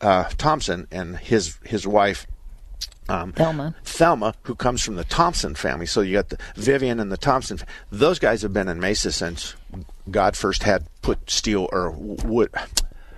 [0.00, 2.28] uh, Thompson and his his wife
[3.08, 3.74] um, Thelma.
[3.82, 5.86] Thelma, who comes from the Thompson family.
[5.86, 7.58] So you got the Vivian and the Thompson.
[7.90, 9.54] Those guys have been in Mesa since
[10.08, 12.50] God first had put steel or wood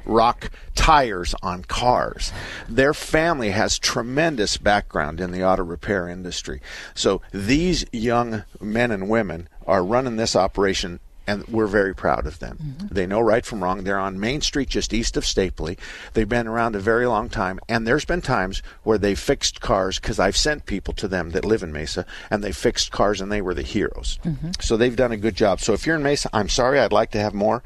[0.06, 2.32] rock tires on cars.
[2.70, 6.62] Their family has tremendous background in the auto repair industry.
[6.94, 12.38] So these young men and women are running this operation and we're very proud of
[12.38, 12.56] them.
[12.56, 12.94] Mm-hmm.
[12.94, 13.84] They know right from wrong.
[13.84, 15.78] They're on Main Street just east of Stapley.
[16.14, 19.98] They've been around a very long time and there's been times where they fixed cars
[19.98, 23.30] cuz I've sent people to them that live in Mesa and they fixed cars and
[23.30, 24.18] they were the heroes.
[24.24, 24.50] Mm-hmm.
[24.60, 25.60] So they've done a good job.
[25.60, 27.62] So if you're in Mesa, I'm sorry, I'd like to have more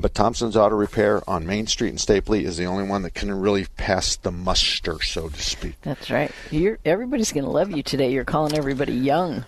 [0.00, 3.32] But Thompson's Auto Repair on Main Street in Stapley is the only one that can
[3.40, 5.74] really pass the muster, so to speak.
[5.82, 6.30] That's right.
[6.52, 8.12] You're everybody's going to love you today.
[8.12, 9.44] You're calling everybody young.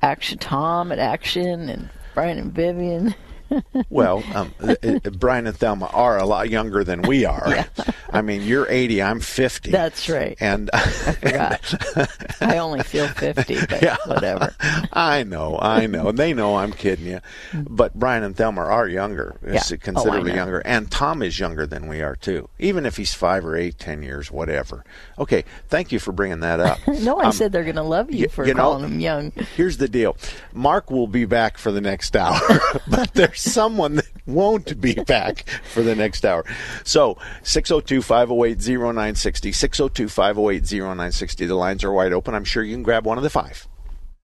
[0.00, 3.14] Action Tom at Action and Brian and Vivian.
[3.90, 7.48] well, um, uh, uh, Brian and Thelma are a lot younger than we are.
[7.48, 7.66] Yeah.
[8.10, 9.70] I mean, you're 80, I'm 50.
[9.70, 10.36] That's right.
[10.40, 12.40] And I forgot.
[12.40, 13.96] I only feel 50, but yeah.
[14.06, 14.54] whatever.
[14.92, 16.08] I know, I know.
[16.08, 17.20] And they know I'm kidding you.
[17.52, 19.62] But Brian and Thelma are younger, yeah.
[19.80, 20.58] considerably oh, younger.
[20.60, 24.02] And Tom is younger than we are, too, even if he's five or eight, ten
[24.02, 24.84] years, whatever.
[25.18, 26.78] Okay, thank you for bringing that up.
[26.86, 29.32] no, I um, said they're going to love you for you calling know, them young.
[29.56, 30.16] Here's the deal
[30.52, 32.40] Mark will be back for the next hour,
[32.88, 36.44] but there's someone that won't be back for the next hour.
[36.84, 41.46] So 602 508 0960, 602 508 0960.
[41.46, 42.34] The lines are wide open.
[42.34, 43.66] I'm sure you can grab one of the five.